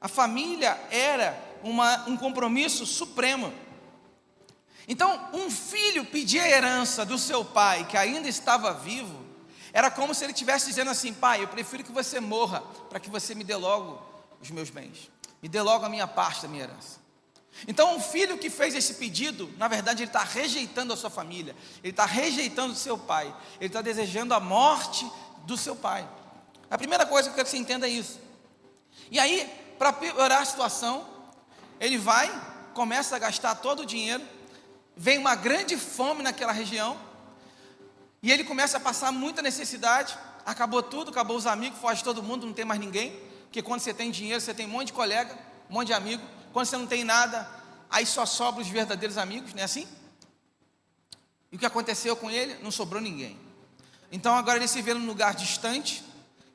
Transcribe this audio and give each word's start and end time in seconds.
A 0.00 0.08
família 0.08 0.78
era 0.90 1.38
uma, 1.62 2.08
um 2.08 2.16
compromisso 2.16 2.86
supremo. 2.86 3.52
Então, 4.86 5.28
um 5.32 5.50
filho 5.50 6.04
pedir 6.04 6.40
a 6.40 6.48
herança 6.48 7.04
do 7.04 7.18
seu 7.18 7.44
pai, 7.44 7.84
que 7.86 7.96
ainda 7.96 8.28
estava 8.28 8.72
vivo, 8.72 9.26
era 9.72 9.90
como 9.90 10.14
se 10.14 10.24
ele 10.24 10.32
estivesse 10.32 10.66
dizendo 10.66 10.90
assim: 10.90 11.12
Pai, 11.12 11.42
eu 11.42 11.48
prefiro 11.48 11.84
que 11.84 11.92
você 11.92 12.20
morra, 12.20 12.62
para 12.88 12.98
que 12.98 13.10
você 13.10 13.34
me 13.34 13.44
dê 13.44 13.54
logo 13.54 14.02
os 14.40 14.50
meus 14.50 14.70
bens, 14.70 15.10
me 15.42 15.48
dê 15.48 15.60
logo 15.60 15.84
a 15.84 15.88
minha 15.88 16.06
parte 16.06 16.42
da 16.42 16.48
minha 16.48 16.62
herança. 16.62 16.98
Então, 17.66 17.96
o 17.96 18.00
filho 18.00 18.38
que 18.38 18.48
fez 18.48 18.74
esse 18.74 18.94
pedido, 18.94 19.52
na 19.58 19.66
verdade, 19.66 20.02
ele 20.02 20.10
está 20.10 20.22
rejeitando 20.22 20.92
a 20.92 20.96
sua 20.96 21.10
família, 21.10 21.56
ele 21.82 21.90
está 21.90 22.06
rejeitando 22.06 22.72
o 22.72 22.76
seu 22.76 22.96
pai, 22.96 23.34
ele 23.56 23.66
está 23.66 23.82
desejando 23.82 24.32
a 24.32 24.38
morte 24.38 25.10
do 25.44 25.56
seu 25.56 25.74
pai. 25.74 26.08
A 26.70 26.78
primeira 26.78 27.04
coisa 27.04 27.28
que 27.28 27.32
eu 27.32 27.34
quero 27.34 27.46
que 27.46 27.50
você 27.50 27.56
entenda 27.56 27.86
é 27.86 27.90
isso. 27.90 28.20
E 29.10 29.18
aí, 29.18 29.50
para 29.78 29.92
piorar 29.92 30.42
a 30.42 30.44
situação, 30.44 31.06
ele 31.80 31.96
vai, 31.96 32.28
começa 32.74 33.14
a 33.14 33.18
gastar 33.18 33.54
todo 33.56 33.80
o 33.80 33.86
dinheiro, 33.86 34.22
vem 34.96 35.18
uma 35.18 35.34
grande 35.34 35.76
fome 35.76 36.22
naquela 36.22 36.52
região, 36.52 36.98
e 38.22 38.32
ele 38.32 38.42
começa 38.42 38.78
a 38.78 38.80
passar 38.80 39.12
muita 39.12 39.40
necessidade, 39.40 40.18
acabou 40.44 40.82
tudo, 40.82 41.10
acabou 41.10 41.36
os 41.36 41.46
amigos, 41.46 41.78
foge 41.78 42.02
todo 42.02 42.22
mundo, 42.22 42.46
não 42.46 42.52
tem 42.52 42.64
mais 42.64 42.80
ninguém, 42.80 43.12
porque 43.44 43.62
quando 43.62 43.80
você 43.80 43.94
tem 43.94 44.10
dinheiro, 44.10 44.40
você 44.40 44.52
tem 44.52 44.66
um 44.66 44.70
monte 44.70 44.88
de 44.88 44.92
colega, 44.92 45.38
um 45.70 45.74
monte 45.74 45.86
de 45.88 45.92
amigo, 45.92 46.22
quando 46.52 46.66
você 46.66 46.76
não 46.76 46.86
tem 46.86 47.04
nada, 47.04 47.48
aí 47.88 48.04
só 48.04 48.26
sobram 48.26 48.62
os 48.62 48.68
verdadeiros 48.68 49.16
amigos, 49.16 49.54
não 49.54 49.60
é 49.60 49.64
assim? 49.64 49.86
E 51.52 51.56
o 51.56 51.58
que 51.58 51.64
aconteceu 51.64 52.16
com 52.16 52.30
ele? 52.30 52.56
Não 52.62 52.70
sobrou 52.70 53.00
ninguém. 53.00 53.38
Então 54.10 54.34
agora 54.34 54.58
ele 54.58 54.68
se 54.68 54.82
vê 54.82 54.92
num 54.92 55.06
lugar 55.06 55.34
distante, 55.34 56.04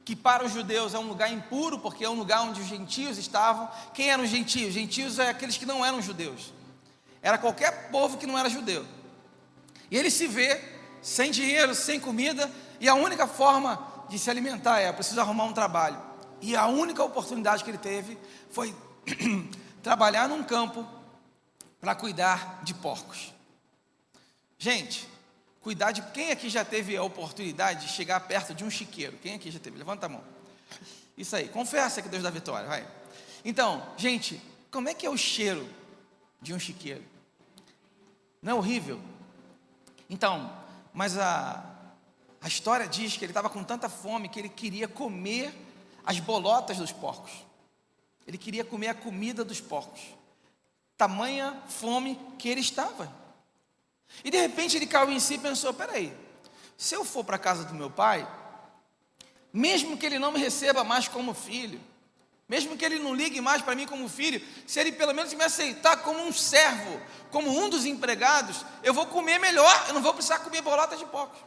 que 0.06 0.16
para 0.16 0.46
os 0.46 0.52
judeus 0.52 0.94
é 0.94 1.00
um 1.00 1.08
lugar 1.08 1.32
impuro, 1.32 1.80
porque 1.80 2.04
é 2.04 2.10
um 2.10 2.16
lugar 2.16 2.42
onde 2.42 2.62
os 2.62 2.68
gentios 2.68 3.18
estavam. 3.18 3.70
Quem 3.94 4.12
eram 4.12 4.24
os 4.24 4.30
gentios? 4.30 4.74
Gentios 4.74 5.18
é 5.20 5.30
aqueles 5.30 5.58
que 5.58 5.66
não 5.66 5.86
eram 5.86 6.02
judeus. 6.02 6.54
Era 7.22 7.38
qualquer 7.38 7.90
povo 7.90 8.18
que 8.18 8.28
não 8.28 8.38
era 8.38 8.50
judeu. 8.50 8.86
E 9.90 9.98
ele 9.98 10.12
se 10.12 10.28
vê 10.28 10.60
sem 11.02 11.32
dinheiro, 11.32 11.73
sem 11.73 12.00
comida, 12.00 12.52
e 12.80 12.90
a 12.90 12.95
única 12.95 13.28
forma 13.28 14.06
de 14.10 14.20
se 14.20 14.30
alimentar 14.30 14.80
é: 14.80 14.92
preciso 14.92 15.22
arrumar 15.22 15.45
um 15.45 15.54
trabalho. 15.54 16.02
E 16.42 16.56
a 16.56 16.67
única 16.67 17.02
oportunidade 17.04 17.64
que 17.64 17.70
ele 17.70 17.78
teve 17.78 18.17
foi 18.52 18.76
trabalhar 19.82 20.28
num 20.28 20.44
campo 20.44 20.86
para 21.80 21.95
cuidar 21.95 22.62
de 22.64 22.73
porcos. 22.73 23.34
Gente, 24.58 25.08
cuidar 25.64 25.94
de. 25.94 26.02
Quem 26.11 26.31
aqui 26.31 26.50
já 26.50 26.64
teve 26.64 26.95
a 26.95 27.02
oportunidade 27.02 27.88
de 27.88 27.94
chegar 27.94 28.19
perto 28.19 28.53
de 28.53 28.64
um 28.64 28.69
chiqueiro? 28.69 29.17
Quem 29.17 29.36
aqui 29.36 29.50
já 29.50 29.59
teve? 29.59 29.78
Levanta 29.78 30.05
a 30.05 30.09
mão. 30.09 30.23
Isso 31.17 31.36
aí, 31.36 31.47
confessa 31.47 32.02
que 32.02 32.09
Deus 32.09 32.22
dá 32.22 32.30
vitória, 32.30 32.67
vai. 32.67 32.88
Então, 33.45 33.88
gente, 33.97 34.42
como 34.70 34.89
é 34.89 34.94
que 34.94 35.05
é 35.05 35.09
o 35.09 35.17
cheiro 35.17 35.67
de 36.42 36.53
um 36.53 36.59
chiqueiro? 36.59 37.03
Não 38.42 38.52
é 38.52 38.55
horrível? 38.55 39.00
Então, 40.09 40.52
mas 40.94 41.17
a, 41.17 41.64
a 42.42 42.48
história 42.48 42.88
diz 42.88 43.16
que 43.16 43.23
ele 43.23 43.31
estava 43.31 43.50
com 43.50 43.64
tanta 43.64 43.88
fome 43.88 44.27
que 44.27 44.39
ele 44.39 44.50
queria 44.50 44.88
comer 44.88 45.53
as 46.05 46.20
bolotas 46.20 46.77
dos 46.77 46.92
porcos. 46.92 47.31
Ele 48.27 48.38
queria 48.38 48.66
comer 48.66 48.89
a 48.89 48.94
comida 48.94 49.44
dos 49.44 49.61
porcos. 49.61 50.02
Tamanha 50.98 51.61
fome 51.67 52.20
que 52.38 52.50
ele 52.50 52.61
estava. 52.61 53.23
E 54.23 54.32
de 54.32 54.38
repente 54.38 54.78
ele 54.78 54.88
caiu 54.88 55.12
em 55.12 55.20
si 55.20 55.36
e 55.36 55.40
pensou: 55.40 55.73
peraí, 55.73 56.16
se 56.78 56.96
eu 56.96 57.04
for 57.06 57.23
para 57.23 57.36
a 57.36 57.40
casa 57.40 57.64
do 57.66 57.73
meu 57.73 57.90
pai, 57.90 58.28
mesmo 59.52 59.98
que 59.98 60.06
ele 60.06 60.20
não 60.20 60.32
me 60.32 60.40
receba 60.40 60.84
mais 60.84 61.08
como 61.08 61.34
filho, 61.34 61.80
mesmo 62.48 62.78
que 62.78 62.84
ele 62.84 63.00
não 63.00 63.14
ligue 63.14 63.40
mais 63.40 63.62
para 63.62 63.76
mim 63.76 63.88
como 63.88 64.10
filho, 64.10 64.42
se 64.68 64.80
ele 64.80 64.92
pelo 64.92 65.14
menos 65.14 65.34
me 65.34 65.44
aceitar 65.44 65.98
como 65.98 66.20
um 66.20 66.34
servo, 66.34 67.00
como 67.32 67.50
um 67.50 67.70
dos 67.70 67.86
empregados, 67.86 68.66
eu 68.84 68.94
vou 68.94 69.06
comer 69.08 69.40
melhor, 69.40 69.86
eu 69.88 69.94
não 69.94 70.02
vou 70.02 70.14
precisar 70.14 70.39
comer 70.39 70.61
bolota 70.61 70.98
de 70.98 71.06
porcos. 71.06 71.39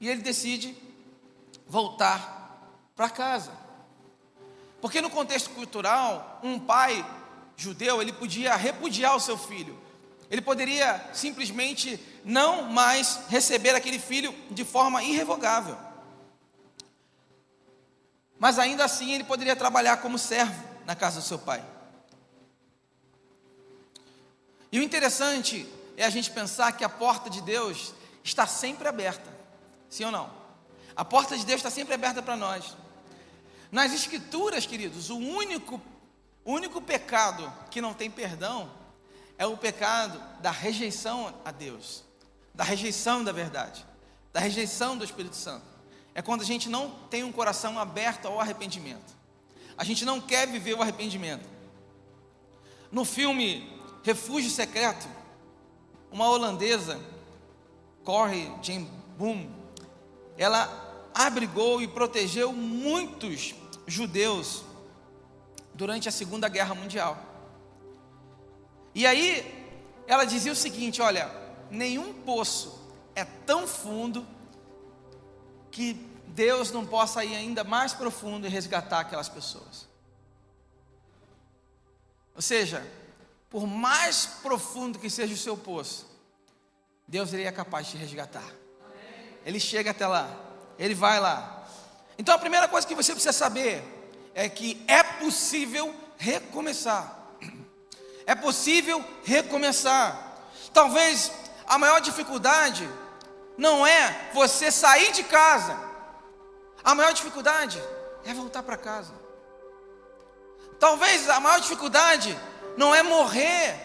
E 0.00 0.08
ele 0.08 0.22
decide 0.22 0.76
voltar 1.66 2.60
para 2.96 3.08
casa. 3.08 3.52
Porque 4.80 5.00
no 5.00 5.10
contexto 5.10 5.50
cultural, 5.50 6.40
um 6.42 6.58
pai 6.58 7.06
judeu, 7.56 8.02
ele 8.02 8.12
podia 8.12 8.56
repudiar 8.56 9.14
o 9.14 9.20
seu 9.20 9.38
filho. 9.38 9.78
Ele 10.32 10.40
poderia 10.40 11.10
simplesmente 11.12 12.00
não 12.24 12.62
mais 12.62 13.20
receber 13.28 13.74
aquele 13.74 13.98
filho 13.98 14.34
de 14.50 14.64
forma 14.64 15.04
irrevogável. 15.04 15.76
Mas 18.38 18.58
ainda 18.58 18.82
assim 18.82 19.12
ele 19.12 19.24
poderia 19.24 19.54
trabalhar 19.54 19.98
como 19.98 20.18
servo 20.18 20.58
na 20.86 20.96
casa 20.96 21.20
do 21.20 21.26
seu 21.26 21.38
pai. 21.38 21.62
E 24.72 24.80
o 24.80 24.82
interessante 24.82 25.68
é 25.98 26.04
a 26.06 26.10
gente 26.10 26.30
pensar 26.30 26.72
que 26.72 26.82
a 26.82 26.88
porta 26.88 27.28
de 27.28 27.42
Deus 27.42 27.92
está 28.24 28.46
sempre 28.46 28.88
aberta. 28.88 29.30
Sim 29.90 30.06
ou 30.06 30.10
não? 30.10 30.32
A 30.96 31.04
porta 31.04 31.36
de 31.36 31.44
Deus 31.44 31.58
está 31.58 31.68
sempre 31.68 31.92
aberta 31.92 32.22
para 32.22 32.36
nós. 32.38 32.74
Nas 33.70 33.92
escrituras, 33.92 34.64
queridos, 34.64 35.10
o 35.10 35.18
único, 35.18 35.78
único 36.42 36.80
pecado 36.80 37.52
que 37.70 37.82
não 37.82 37.92
tem 37.92 38.10
perdão 38.10 38.80
é 39.42 39.46
o 39.46 39.56
pecado 39.56 40.22
da 40.40 40.52
rejeição 40.52 41.34
a 41.44 41.50
Deus, 41.50 42.04
da 42.54 42.62
rejeição 42.62 43.24
da 43.24 43.32
verdade, 43.32 43.84
da 44.32 44.38
rejeição 44.38 44.96
do 44.96 45.04
Espírito 45.04 45.34
Santo. 45.34 45.64
É 46.14 46.22
quando 46.22 46.42
a 46.42 46.44
gente 46.44 46.68
não 46.68 46.90
tem 47.10 47.24
um 47.24 47.32
coração 47.32 47.76
aberto 47.76 48.26
ao 48.26 48.38
arrependimento. 48.38 49.16
A 49.76 49.82
gente 49.82 50.04
não 50.04 50.20
quer 50.20 50.46
viver 50.46 50.74
o 50.74 50.80
arrependimento. 50.80 51.44
No 52.92 53.04
filme 53.04 53.68
Refúgio 54.04 54.48
Secreto, 54.48 55.08
uma 56.12 56.28
holandesa, 56.28 57.00
Corrie 58.04 58.48
Jane 58.62 58.88
Boom, 59.18 59.50
ela 60.38 60.70
abrigou 61.12 61.82
e 61.82 61.88
protegeu 61.88 62.52
muitos 62.52 63.56
judeus 63.88 64.62
durante 65.74 66.08
a 66.08 66.12
Segunda 66.12 66.48
Guerra 66.48 66.76
Mundial. 66.76 67.31
E 68.94 69.06
aí 69.06 69.72
ela 70.06 70.24
dizia 70.24 70.52
o 70.52 70.56
seguinte: 70.56 71.00
olha, 71.00 71.30
nenhum 71.70 72.12
poço 72.12 72.78
é 73.14 73.24
tão 73.24 73.66
fundo 73.66 74.26
que 75.70 75.94
Deus 76.28 76.70
não 76.70 76.86
possa 76.86 77.24
ir 77.24 77.34
ainda 77.34 77.64
mais 77.64 77.92
profundo 77.92 78.46
e 78.46 78.50
resgatar 78.50 79.00
aquelas 79.00 79.28
pessoas. 79.28 79.86
Ou 82.34 82.42
seja, 82.42 82.86
por 83.50 83.66
mais 83.66 84.26
profundo 84.42 84.98
que 84.98 85.10
seja 85.10 85.34
o 85.34 85.36
seu 85.36 85.56
poço, 85.56 86.06
Deus 87.06 87.30
seria 87.30 87.52
capaz 87.52 87.86
de 87.86 87.92
te 87.92 87.98
resgatar. 87.98 88.50
Ele 89.44 89.60
chega 89.60 89.90
até 89.90 90.06
lá, 90.06 90.34
ele 90.78 90.94
vai 90.94 91.18
lá, 91.20 91.62
então 92.18 92.34
a 92.34 92.38
primeira 92.38 92.68
coisa 92.68 92.86
que 92.86 92.94
você 92.94 93.12
precisa 93.12 93.32
saber 93.32 93.82
é 94.34 94.48
que 94.48 94.82
é 94.86 95.02
possível 95.02 95.94
recomeçar. 96.16 97.21
É 98.26 98.34
possível 98.34 99.04
recomeçar. 99.24 100.36
Talvez 100.72 101.32
a 101.66 101.78
maior 101.78 102.00
dificuldade 102.00 102.88
não 103.56 103.86
é 103.86 104.30
você 104.32 104.70
sair 104.70 105.12
de 105.12 105.24
casa. 105.24 105.78
A 106.84 106.94
maior 106.94 107.12
dificuldade 107.12 107.82
é 108.24 108.34
voltar 108.34 108.62
para 108.62 108.76
casa. 108.76 109.12
Talvez 110.78 111.28
a 111.28 111.38
maior 111.38 111.60
dificuldade 111.60 112.36
não 112.76 112.94
é 112.94 113.02
morrer, 113.02 113.76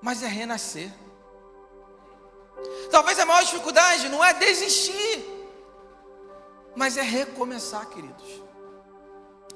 mas 0.00 0.22
é 0.22 0.26
renascer. 0.26 0.90
Talvez 2.90 3.18
a 3.18 3.26
maior 3.26 3.44
dificuldade 3.44 4.08
não 4.08 4.24
é 4.24 4.32
desistir, 4.32 5.24
mas 6.74 6.96
é 6.96 7.02
recomeçar, 7.02 7.86
queridos. 7.86 8.42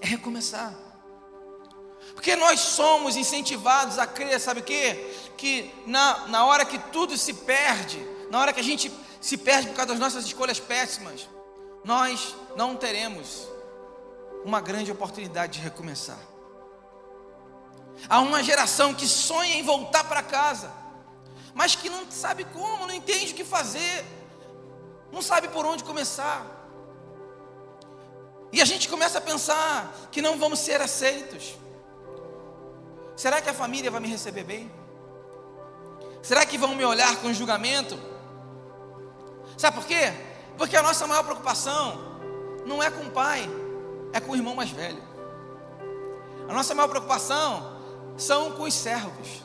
É 0.01 0.07
recomeçar. 0.07 0.75
Porque 2.14 2.37
nós 2.37 2.61
somos 2.61 3.17
incentivados 3.17 3.99
a 3.99 4.06
crer, 4.06 4.38
sabe 4.41 4.61
o 4.61 4.62
quê? 4.62 5.14
Que 5.37 5.73
na, 5.87 6.29
na 6.29 6.44
hora 6.44 6.64
que 6.64 6.79
tudo 6.79 7.17
se 7.17 7.35
perde, 7.35 7.99
na 8.31 8.38
hora 8.38 8.53
que 8.53 8.61
a 8.61 8.64
gente 8.64 8.93
se 9.20 9.37
perde 9.37 9.69
por 9.69 9.76
causa 9.76 9.93
das 9.93 10.00
nossas 10.00 10.25
escolhas 10.25 10.61
péssimas, 10.61 11.29
nós 11.85 12.35
não 12.56 12.76
teremos 12.76 13.49
uma 14.44 14.61
grande 14.61 14.91
oportunidade 14.91 15.55
de 15.55 15.61
recomeçar. 15.61 16.19
Há 18.09 18.20
uma 18.20 18.43
geração 18.43 18.94
que 18.94 19.06
sonha 19.06 19.55
em 19.55 19.62
voltar 19.62 20.05
para 20.05 20.23
casa, 20.23 20.73
mas 21.55 21.75
que 21.75 21.88
não 21.88 22.11
sabe 22.11 22.44
como, 22.44 22.87
não 22.87 22.94
entende 22.94 23.32
o 23.32 23.37
que 23.37 23.44
fazer, 23.44 24.05
não 25.12 25.23
sabe 25.23 25.49
por 25.49 25.64
onde 25.64 25.85
começar. 25.85 26.44
E 28.53 28.61
a 28.61 28.64
gente 28.64 28.88
começa 28.88 29.19
a 29.19 29.20
pensar 29.20 29.94
que 30.11 30.20
não 30.20 30.38
vamos 30.38 30.59
ser 30.59 30.81
aceitos. 30.81 31.55
Será 33.17 33.41
que 33.41 33.50
a 33.50 33.55
família 33.55 33.91
vai 33.91 34.00
me 34.00 34.09
receber 34.09 34.44
bem? 34.44 34.70
Será 36.23 36.47
que 36.47 36.56
vão 36.56 36.75
me 36.75 36.85
olhar 36.85 37.17
com 37.17 37.32
julgamento? 37.32 37.99
Sabe 39.56 39.76
por 39.76 39.87
quê? 39.87 40.12
Porque 40.56 40.76
a 40.76 40.82
nossa 40.82 41.06
maior 41.06 41.25
preocupação 41.25 41.99
não 42.64 42.82
é 42.82 42.91
com 42.91 43.05
o 43.05 43.11
pai, 43.11 43.49
é 44.12 44.20
com 44.20 44.32
o 44.32 44.37
irmão 44.37 44.55
mais 44.55 44.70
velho. 44.70 45.03
A 46.49 46.53
nossa 46.53 46.75
maior 46.75 46.88
preocupação 46.88 47.76
são 48.17 48.53
com 48.53 48.62
os 48.62 48.75
servos. 48.75 49.43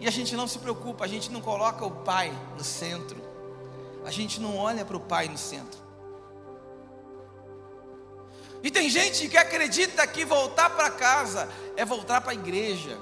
E 0.00 0.08
a 0.08 0.10
gente 0.10 0.34
não 0.36 0.46
se 0.46 0.58
preocupa, 0.58 1.04
a 1.04 1.08
gente 1.08 1.30
não 1.30 1.40
coloca 1.40 1.84
o 1.84 1.90
pai 1.90 2.32
no 2.56 2.64
centro. 2.64 3.22
A 4.04 4.10
gente 4.10 4.40
não 4.40 4.58
olha 4.58 4.84
para 4.84 4.96
o 4.96 5.00
pai 5.00 5.28
no 5.28 5.38
centro. 5.38 5.83
E 8.64 8.70
tem 8.70 8.88
gente 8.88 9.28
que 9.28 9.36
acredita 9.36 10.06
que 10.06 10.24
voltar 10.24 10.70
para 10.70 10.90
casa 10.90 11.50
é 11.76 11.84
voltar 11.84 12.22
para 12.22 12.32
a 12.32 12.34
igreja. 12.34 12.98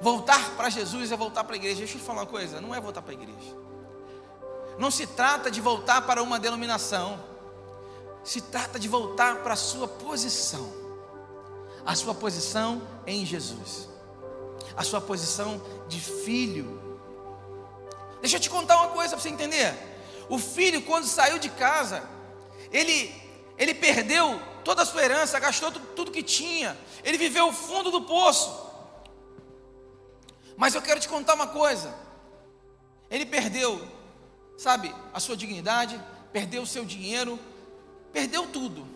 Voltar 0.00 0.56
para 0.56 0.70
Jesus 0.70 1.12
é 1.12 1.16
voltar 1.16 1.44
para 1.44 1.54
a 1.54 1.58
igreja. 1.58 1.80
Deixa 1.80 1.96
eu 1.96 2.00
te 2.00 2.06
falar 2.06 2.22
uma 2.22 2.26
coisa: 2.26 2.58
não 2.58 2.74
é 2.74 2.80
voltar 2.80 3.02
para 3.02 3.12
a 3.12 3.14
igreja. 3.14 3.54
Não 4.78 4.90
se 4.90 5.06
trata 5.06 5.50
de 5.50 5.60
voltar 5.60 6.06
para 6.06 6.22
uma 6.22 6.38
denominação. 6.38 7.22
Se 8.24 8.40
trata 8.40 8.78
de 8.78 8.88
voltar 8.88 9.42
para 9.42 9.52
a 9.52 9.56
sua 9.56 9.86
posição. 9.86 10.72
A 11.84 11.94
sua 11.94 12.14
posição 12.14 12.80
em 13.06 13.26
Jesus. 13.26 13.90
A 14.74 14.82
sua 14.82 15.02
posição 15.02 15.60
de 15.86 16.00
filho. 16.00 16.80
Deixa 18.22 18.36
eu 18.36 18.40
te 18.40 18.48
contar 18.48 18.78
uma 18.78 18.88
coisa 18.88 19.10
para 19.10 19.20
você 19.20 19.28
entender. 19.28 19.74
O 20.30 20.38
filho, 20.38 20.80
quando 20.80 21.04
saiu 21.04 21.38
de 21.38 21.50
casa, 21.50 22.02
ele, 22.72 23.29
ele 23.60 23.74
perdeu 23.74 24.40
toda 24.64 24.80
a 24.80 24.86
sua 24.86 25.04
herança, 25.04 25.38
gastou 25.38 25.70
tudo, 25.70 26.10
que 26.10 26.22
tinha. 26.22 26.74
Ele 27.04 27.18
viveu 27.18 27.48
o 27.48 27.52
fundo 27.52 27.90
do 27.90 28.00
poço. 28.00 28.70
Mas 30.56 30.74
eu 30.74 30.80
quero 30.80 30.98
te 30.98 31.06
contar 31.06 31.34
uma 31.34 31.46
coisa. 31.46 31.94
Ele 33.10 33.26
perdeu, 33.26 33.86
sabe, 34.56 34.94
a 35.12 35.20
sua 35.20 35.36
dignidade, 35.36 36.02
perdeu 36.32 36.62
o 36.62 36.66
seu 36.66 36.86
dinheiro, 36.86 37.38
perdeu 38.10 38.46
tudo. 38.46 38.86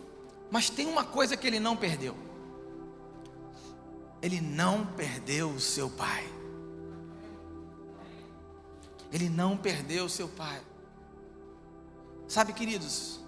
Mas 0.49 0.67
tem 0.67 0.87
uma 0.87 1.03
coisa 1.03 1.37
que 1.37 1.45
ele 1.45 1.59
não 1.59 1.77
perdeu. 1.77 2.17
Ele 4.19 4.41
não 4.41 4.83
perdeu 4.83 5.51
o 5.51 5.59
seu 5.59 5.91
pai. 5.91 6.27
Ele 9.11 9.29
não 9.29 9.55
perdeu 9.55 10.05
o 10.05 10.09
seu 10.09 10.27
pai. 10.27 10.59
Sabe, 12.27 12.51
queridos, 12.51 13.19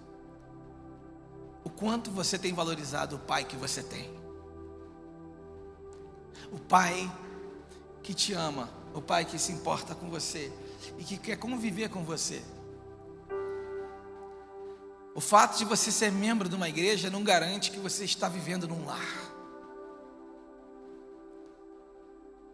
o 1.67 1.69
quanto 1.69 2.09
você 2.09 2.39
tem 2.39 2.53
valorizado 2.53 3.17
o 3.17 3.19
pai 3.19 3.43
que 3.43 3.57
você 3.57 3.83
tem. 3.83 4.09
O 6.49 6.57
pai 6.57 7.11
que 8.01 8.13
te 8.13 8.31
ama, 8.31 8.69
o 8.93 9.01
Pai 9.01 9.25
que 9.25 9.37
se 9.37 9.51
importa 9.51 9.93
com 9.93 10.09
você 10.09 10.49
e 10.97 11.03
que 11.03 11.17
quer 11.17 11.35
conviver 11.35 11.89
com 11.89 12.05
você. 12.05 12.41
O 15.13 15.19
fato 15.19 15.57
de 15.57 15.65
você 15.65 15.91
ser 15.91 16.09
membro 16.09 16.47
de 16.47 16.55
uma 16.55 16.69
igreja 16.69 17.09
não 17.09 17.21
garante 17.21 17.69
que 17.69 17.79
você 17.79 18.05
está 18.05 18.29
vivendo 18.29 18.65
num 18.65 18.85
lar. 18.85 19.33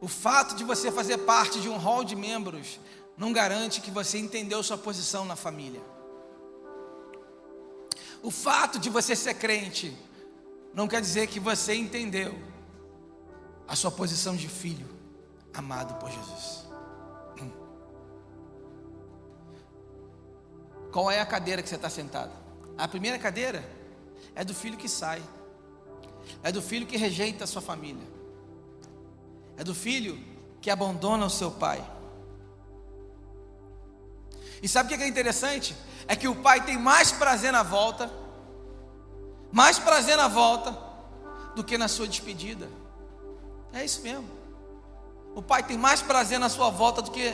O 0.02 0.08
fato 0.08 0.56
de 0.56 0.64
você 0.64 0.92
fazer 0.92 1.20
parte 1.20 1.62
de 1.62 1.70
um 1.70 1.78
hall 1.78 2.04
de 2.04 2.16
membros 2.16 2.80
não 3.16 3.32
garante 3.32 3.80
que 3.80 3.92
você 3.92 4.18
entendeu 4.18 4.64
sua 4.64 4.78
posição 4.78 5.24
na 5.24 5.36
família. 5.36 5.93
O 8.24 8.32
fato 8.32 8.80
de 8.80 8.90
você 8.90 9.16
ser 9.16 9.36
crente 9.36 9.96
não 10.74 10.88
quer 10.88 11.02
dizer 11.02 11.28
que 11.28 11.40
você 11.40 11.76
entendeu 11.76 12.34
a 13.68 13.76
sua 13.76 13.92
posição 13.92 14.36
de 14.36 14.48
filho 14.48 14.88
amado 15.54 15.94
por 15.96 16.10
Jesus. 16.10 16.64
Qual 20.94 21.10
é 21.10 21.20
a 21.20 21.26
cadeira 21.26 21.62
que 21.64 21.68
você 21.68 21.76
está 21.76 21.90
sentado? 21.90 22.32
A 22.78 22.88
primeira 22.88 23.18
cadeira 23.18 23.68
é 24.36 24.46
do 24.46 24.54
filho 24.54 24.78
que 24.78 24.88
sai, 24.88 25.22
é 26.44 26.52
do 26.52 26.62
filho 26.62 26.86
que 26.86 26.96
rejeita 26.96 27.46
a 27.46 27.48
sua 27.48 27.64
família, 27.64 28.08
é 29.58 29.64
do 29.64 29.74
filho 29.74 30.24
que 30.62 30.70
abandona 30.70 31.26
o 31.26 31.32
seu 31.32 31.50
pai. 31.50 31.84
E 34.64 34.68
sabe 34.70 34.94
o 34.94 34.98
que 34.98 35.04
é 35.04 35.08
interessante? 35.08 35.76
É 36.08 36.16
que 36.16 36.26
o 36.26 36.36
pai 36.36 36.64
tem 36.64 36.78
mais 36.78 37.12
prazer 37.12 37.52
na 37.52 37.64
volta, 37.64 38.10
mais 39.52 39.78
prazer 39.78 40.16
na 40.16 40.30
volta, 40.30 40.72
do 41.54 41.66
que 41.66 41.78
na 41.78 41.90
sua 41.90 42.08
despedida. 42.08 42.70
É 43.74 43.84
isso 43.84 44.02
mesmo. 44.02 44.26
O 45.36 45.42
pai 45.42 45.64
tem 45.64 45.78
mais 45.78 46.02
prazer 46.02 46.40
na 46.40 46.48
sua 46.48 46.70
volta 46.70 47.02
do 47.02 47.12
que 47.12 47.34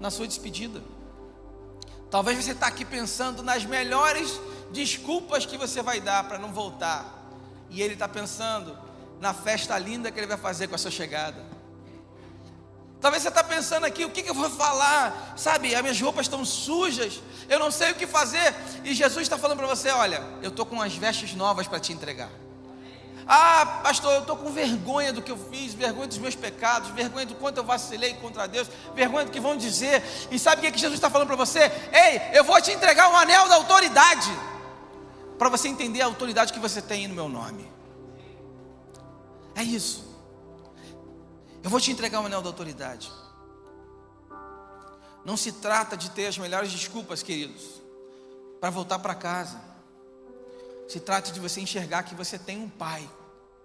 na 0.00 0.10
sua 0.10 0.26
despedida. 0.26 0.82
Talvez 2.10 2.42
você 2.42 2.52
está 2.52 2.68
aqui 2.68 2.86
pensando 2.86 3.42
nas 3.42 3.66
melhores 3.66 4.40
desculpas 4.70 5.44
que 5.44 5.58
você 5.58 5.82
vai 5.82 6.00
dar 6.00 6.24
para 6.24 6.38
não 6.38 6.54
voltar. 6.54 7.04
E 7.68 7.82
ele 7.82 7.94
está 7.94 8.08
pensando 8.08 8.78
na 9.20 9.34
festa 9.34 9.78
linda 9.78 10.10
que 10.10 10.18
ele 10.18 10.26
vai 10.26 10.38
fazer 10.38 10.68
com 10.68 10.74
a 10.74 10.78
sua 10.78 10.90
chegada. 10.90 11.44
Talvez 13.02 13.20
você 13.20 13.30
está 13.30 13.42
pensando 13.42 13.84
aqui, 13.84 14.04
o 14.04 14.10
que, 14.10 14.22
que, 14.22 14.30
eu 14.30 14.34
vou 14.34 14.48
falar? 14.48 15.34
Sabe, 15.36 15.74
as 15.74 15.82
minhas 15.82 16.00
roupas 16.00 16.26
estão 16.26 16.44
sujas, 16.44 17.20
eu 17.48 17.58
não 17.58 17.68
sei 17.68 17.90
o 17.90 17.96
que 17.96 18.06
fazer. 18.06 18.54
E 18.84 18.94
Jesus 18.94 19.22
está 19.22 19.36
falando 19.36 19.58
para 19.58 19.66
você: 19.66 19.90
olha, 19.90 20.22
eu 20.40 20.50
estou 20.50 20.64
com 20.64 20.80
as 20.80 20.94
vestes 20.94 21.34
novas 21.34 21.66
para 21.66 21.80
te 21.80 21.92
entregar. 21.92 22.30
Ah, 23.26 23.80
pastor, 23.82 24.12
eu 24.12 24.20
estou 24.20 24.36
com 24.36 24.52
vergonha 24.52 25.12
do 25.12 25.20
que 25.20 25.32
eu 25.32 25.36
fiz, 25.50 25.74
vergonha 25.74 26.06
dos 26.06 26.18
meus 26.18 26.36
pecados, 26.36 26.90
vergonha 26.90 27.26
do 27.26 27.34
quanto 27.34 27.56
eu 27.56 27.64
vacilei 27.64 28.14
contra 28.14 28.46
Deus, 28.46 28.70
vergonha 28.94 29.24
do 29.24 29.32
que 29.32 29.40
vão 29.40 29.56
dizer. 29.56 30.00
E 30.30 30.38
sabe 30.38 30.58
o 30.58 30.60
que, 30.60 30.68
é 30.68 30.70
que 30.70 30.78
Jesus 30.78 30.94
está 30.94 31.10
falando 31.10 31.26
para 31.26 31.36
você? 31.36 31.60
Ei, 31.92 32.38
eu 32.38 32.44
vou 32.44 32.60
te 32.62 32.70
entregar 32.70 33.10
um 33.10 33.16
anel 33.16 33.48
da 33.48 33.56
autoridade, 33.56 34.30
para 35.38 35.48
você 35.48 35.66
entender 35.66 36.02
a 36.02 36.06
autoridade 36.06 36.52
que 36.52 36.60
você 36.60 36.80
tem 36.80 37.08
no 37.08 37.14
meu 37.14 37.28
nome. 37.28 37.68
É 39.56 39.62
isso. 39.64 40.11
Eu 41.62 41.70
vou 41.70 41.80
te 41.80 41.90
entregar 41.90 42.20
um 42.20 42.26
anel 42.26 42.42
da 42.42 42.48
autoridade. 42.48 43.10
Não 45.24 45.36
se 45.36 45.52
trata 45.52 45.96
de 45.96 46.10
ter 46.10 46.26
as 46.26 46.36
melhores 46.36 46.72
desculpas, 46.72 47.22
queridos, 47.22 47.80
para 48.60 48.70
voltar 48.70 48.98
para 48.98 49.14
casa. 49.14 49.60
Se 50.88 50.98
trata 50.98 51.30
de 51.30 51.38
você 51.38 51.60
enxergar 51.60 52.02
que 52.02 52.14
você 52.14 52.38
tem 52.38 52.58
um 52.58 52.68
pai 52.68 53.08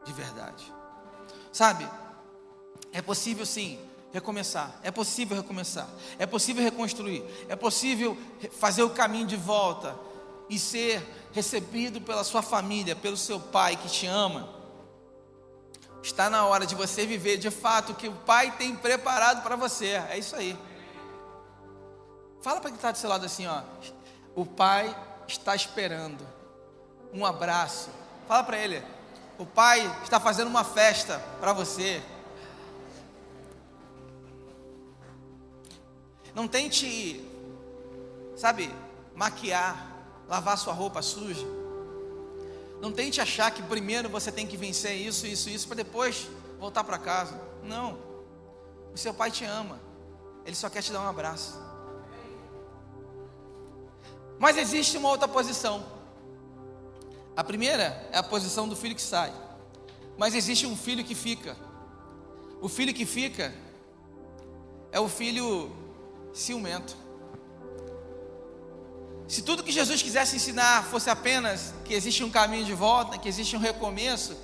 de 0.06 0.14
verdade. 0.14 0.72
Sabe? 1.52 1.88
É 2.92 3.02
possível 3.02 3.46
sim 3.46 3.80
recomeçar. 4.14 4.80
É 4.84 4.92
possível 4.92 5.36
recomeçar. 5.36 5.90
É 6.20 6.26
possível 6.26 6.64
reconstruir. 6.64 7.24
É 7.50 7.56
possível 7.56 8.16
fazer 8.60 8.84
o 8.84 8.92
caminho 8.92 9.26
de 9.26 9.36
volta 9.36 9.98
e 10.50 10.60
ser 10.60 11.04
recebido 11.34 12.00
pela 12.00 12.24
sua 12.24 12.42
família, 12.42 12.96
pelo 12.96 13.18
seu 13.18 13.40
pai 13.40 13.76
que 13.76 13.90
te 13.90 14.06
ama. 14.06 14.57
Está 16.02 16.30
na 16.30 16.46
hora 16.46 16.66
de 16.66 16.76
você 16.76 17.06
viver 17.06 17.38
de 17.38 17.52
fato 17.52 17.92
o 17.92 17.96
que 17.96 18.08
o 18.08 18.14
pai 18.14 18.52
tem 18.58 18.76
preparado 18.76 19.44
para 19.44 19.56
você. 19.56 20.02
É 20.10 20.18
isso 20.18 20.36
aí. 20.36 20.58
Fala 22.42 22.62
para 22.62 22.70
quem 22.70 22.78
está 22.78 22.92
do 22.92 22.98
seu 22.98 23.10
lado 23.10 23.26
assim, 23.26 23.48
ó. 23.48 23.62
O 24.36 24.46
pai 24.46 24.96
está 25.28 25.56
esperando 25.56 26.26
um 27.14 27.26
abraço. 27.26 27.90
Fala 28.28 28.44
para 28.44 28.58
ele: 28.58 28.84
o 29.38 29.46
pai 29.46 29.86
está 30.04 30.20
fazendo 30.20 30.48
uma 30.48 30.64
festa 30.64 31.22
para 31.40 31.54
você. 31.54 32.02
Não 36.34 36.48
tente, 36.48 37.26
sabe, 38.36 38.72
maquiar, 39.16 39.92
lavar 40.28 40.58
sua 40.58 40.74
roupa 40.74 41.02
suja. 41.02 41.46
Não 42.82 42.92
tente 42.92 43.20
achar 43.20 43.50
que 43.52 43.64
primeiro 43.64 44.10
você 44.10 44.32
tem 44.32 44.46
que 44.46 44.56
vencer 44.56 44.96
isso, 44.96 45.26
isso, 45.26 45.50
isso, 45.50 45.68
para 45.68 45.78
depois 45.78 46.28
voltar 46.60 46.84
para 46.84 46.98
casa. 46.98 47.40
Não. 47.64 47.98
O 48.94 48.98
seu 48.98 49.14
pai 49.14 49.32
te 49.32 49.46
ama. 49.46 49.80
Ele 50.46 50.56
só 50.56 50.70
quer 50.70 50.82
te 50.82 50.92
dar 50.92 51.02
um 51.02 51.08
abraço. 51.08 51.60
Mas 54.40 54.58
existe 54.58 54.98
uma 54.98 55.10
outra 55.10 55.28
posição. 55.28 55.86
A 57.36 57.44
primeira 57.44 58.08
é 58.12 58.18
a 58.18 58.24
posição 58.24 58.68
do 58.68 58.76
filho 58.76 58.96
que 58.96 59.02
sai. 59.02 59.34
Mas 60.18 60.36
existe 60.36 60.66
um 60.66 60.76
filho 60.76 61.04
que 61.04 61.16
fica. 61.16 61.56
O 62.62 62.68
filho 62.68 62.94
que 62.94 63.06
fica 63.06 63.54
é 64.92 65.00
o 65.00 65.08
filho 65.08 65.72
ciumento. 66.34 66.96
Se 69.28 69.42
tudo 69.42 69.64
que 69.64 69.72
Jesus 69.72 70.02
quisesse 70.02 70.38
ensinar 70.38 70.86
fosse 70.86 71.10
apenas 71.10 71.74
que 71.84 71.94
existe 71.94 72.24
um 72.24 72.30
caminho 72.30 72.64
de 72.64 72.74
volta, 72.74 73.18
que 73.18 73.28
existe 73.28 73.56
um 73.58 73.60
recomeço, 73.60 74.38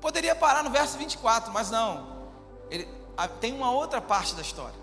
poderia 0.00 0.34
parar 0.36 0.62
no 0.62 0.70
verso 0.70 0.96
24, 0.96 1.52
mas 1.52 1.70
não. 1.70 2.14
Ele, 2.70 2.88
tem 3.40 3.52
uma 3.52 3.72
outra 3.72 4.00
parte 4.00 4.34
da 4.34 4.42
história. 4.42 4.78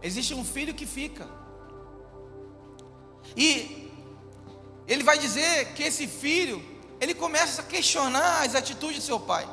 Existe 0.00 0.32
um 0.32 0.44
filho 0.44 0.74
que 0.74 0.86
fica. 0.86 1.26
E 3.36 3.90
ele 4.86 5.02
vai 5.02 5.18
dizer 5.18 5.74
que 5.74 5.82
esse 5.82 6.06
filho 6.06 6.64
ele 7.00 7.14
começa 7.14 7.62
a 7.62 7.64
questionar 7.64 8.44
as 8.44 8.54
atitudes 8.54 8.98
do 8.98 9.04
seu 9.04 9.18
pai. 9.18 9.48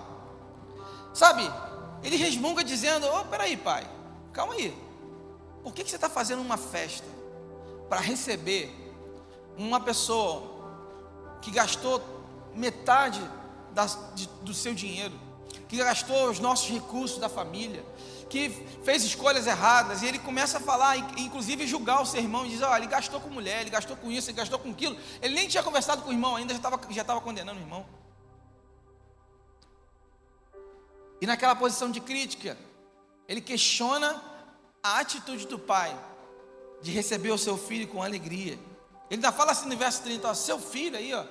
Sabe? 1.15 1.51
Ele 2.03 2.15
resmunga 2.15 2.63
dizendo: 2.63 3.07
Ô, 3.07 3.21
oh, 3.21 3.25
peraí, 3.25 3.57
pai, 3.57 3.89
calma 4.31 4.53
aí. 4.53 4.75
Por 5.63 5.73
que, 5.73 5.83
que 5.83 5.89
você 5.89 5.95
está 5.95 6.09
fazendo 6.09 6.41
uma 6.41 6.57
festa 6.57 7.07
para 7.89 7.99
receber 7.99 8.84
uma 9.57 9.79
pessoa 9.79 10.43
que 11.41 11.51
gastou 11.51 12.01
metade 12.53 13.21
de, 14.15 14.27
do 14.41 14.53
seu 14.53 14.73
dinheiro, 14.73 15.13
que 15.67 15.77
gastou 15.77 16.29
os 16.29 16.39
nossos 16.39 16.69
recursos 16.69 17.19
da 17.19 17.29
família, 17.29 17.83
que 18.29 18.49
fez 18.83 19.03
escolhas 19.03 19.45
erradas, 19.45 20.01
e 20.01 20.07
ele 20.07 20.19
começa 20.19 20.57
a 20.57 20.61
falar, 20.61 20.97
inclusive 21.19 21.67
julgar 21.67 22.01
o 22.01 22.05
seu 22.05 22.19
irmão, 22.19 22.45
e 22.45 22.49
diz: 22.49 22.61
Olha, 22.61 22.79
ele 22.79 22.87
gastou 22.87 23.19
com 23.19 23.29
mulher, 23.29 23.61
ele 23.61 23.69
gastou 23.69 23.95
com 23.95 24.11
isso, 24.11 24.29
ele 24.29 24.37
gastou 24.37 24.57
com 24.57 24.71
aquilo. 24.71 24.97
Ele 25.21 25.35
nem 25.35 25.47
tinha 25.47 25.63
conversado 25.63 26.01
com 26.01 26.09
o 26.09 26.13
irmão 26.13 26.35
ainda, 26.35 26.53
já 26.53 26.57
estava 26.57 26.79
já 26.89 27.03
condenando 27.21 27.59
o 27.59 27.63
irmão. 27.63 27.85
E 31.21 31.25
naquela 31.25 31.55
posição 31.55 31.91
de 31.91 32.01
crítica, 32.01 32.57
ele 33.27 33.41
questiona 33.41 34.21
a 34.83 34.99
atitude 34.99 35.47
do 35.47 35.57
pai 35.57 35.97
de 36.81 36.91
receber 36.91 37.31
o 37.31 37.37
seu 37.37 37.57
filho 37.57 37.87
com 37.87 38.03
alegria. 38.03 38.59
Ele 39.09 39.17
ainda 39.17 39.31
fala 39.31 39.51
assim 39.51 39.67
no 39.69 39.77
verso 39.77 40.01
30, 40.03 40.27
ó, 40.27 40.33
seu 40.33 40.59
filho 40.59 40.97
aí, 40.97 41.13
ó, 41.13 41.23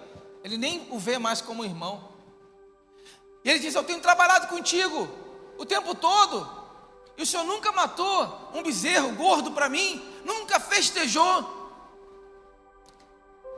ele 0.42 0.56
nem 0.56 0.86
o 0.90 0.98
vê 0.98 1.18
mais 1.18 1.40
como 1.40 1.64
irmão. 1.64 2.08
E 3.44 3.50
ele 3.50 3.58
diz: 3.58 3.74
Eu 3.74 3.82
tenho 3.82 4.00
trabalhado 4.00 4.46
contigo 4.46 5.08
o 5.58 5.64
tempo 5.64 5.94
todo, 5.94 6.48
e 7.16 7.22
o 7.22 7.26
Senhor 7.26 7.44
nunca 7.44 7.72
matou 7.72 8.50
um 8.54 8.62
bezerro 8.62 9.14
gordo 9.14 9.52
para 9.52 9.68
mim, 9.68 10.02
nunca 10.24 10.60
festejou. 10.60 11.62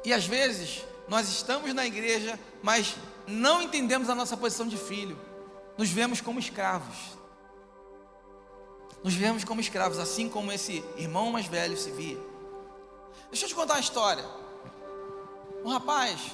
E 0.05 0.13
às 0.13 0.27
vezes 0.27 0.85
nós 1.09 1.29
estamos 1.29 1.73
na 1.75 1.87
igreja, 1.87 2.39
mas 2.63 2.97
não 3.27 3.63
entendemos 3.63 4.09
a 4.09 4.15
nossa 4.15 4.37
posição 4.37 4.67
de 4.67 4.77
filho, 4.77 5.19
nos 5.77 5.91
vemos 5.91 6.21
como 6.21 6.39
escravos. 6.39 7.17
Nos 9.03 9.15
vemos 9.15 9.45
como 9.45 9.61
escravos, 9.61 9.99
assim 9.99 10.29
como 10.29 10.51
esse 10.51 10.85
irmão 10.97 11.31
mais 11.31 11.47
velho 11.47 11.77
se 11.77 11.91
via. 11.91 12.19
Deixa 13.31 13.45
eu 13.45 13.49
te 13.49 13.55
contar 13.55 13.75
uma 13.75 13.81
história. 13.81 14.25
Um 15.65 15.71
rapaz 15.71 16.33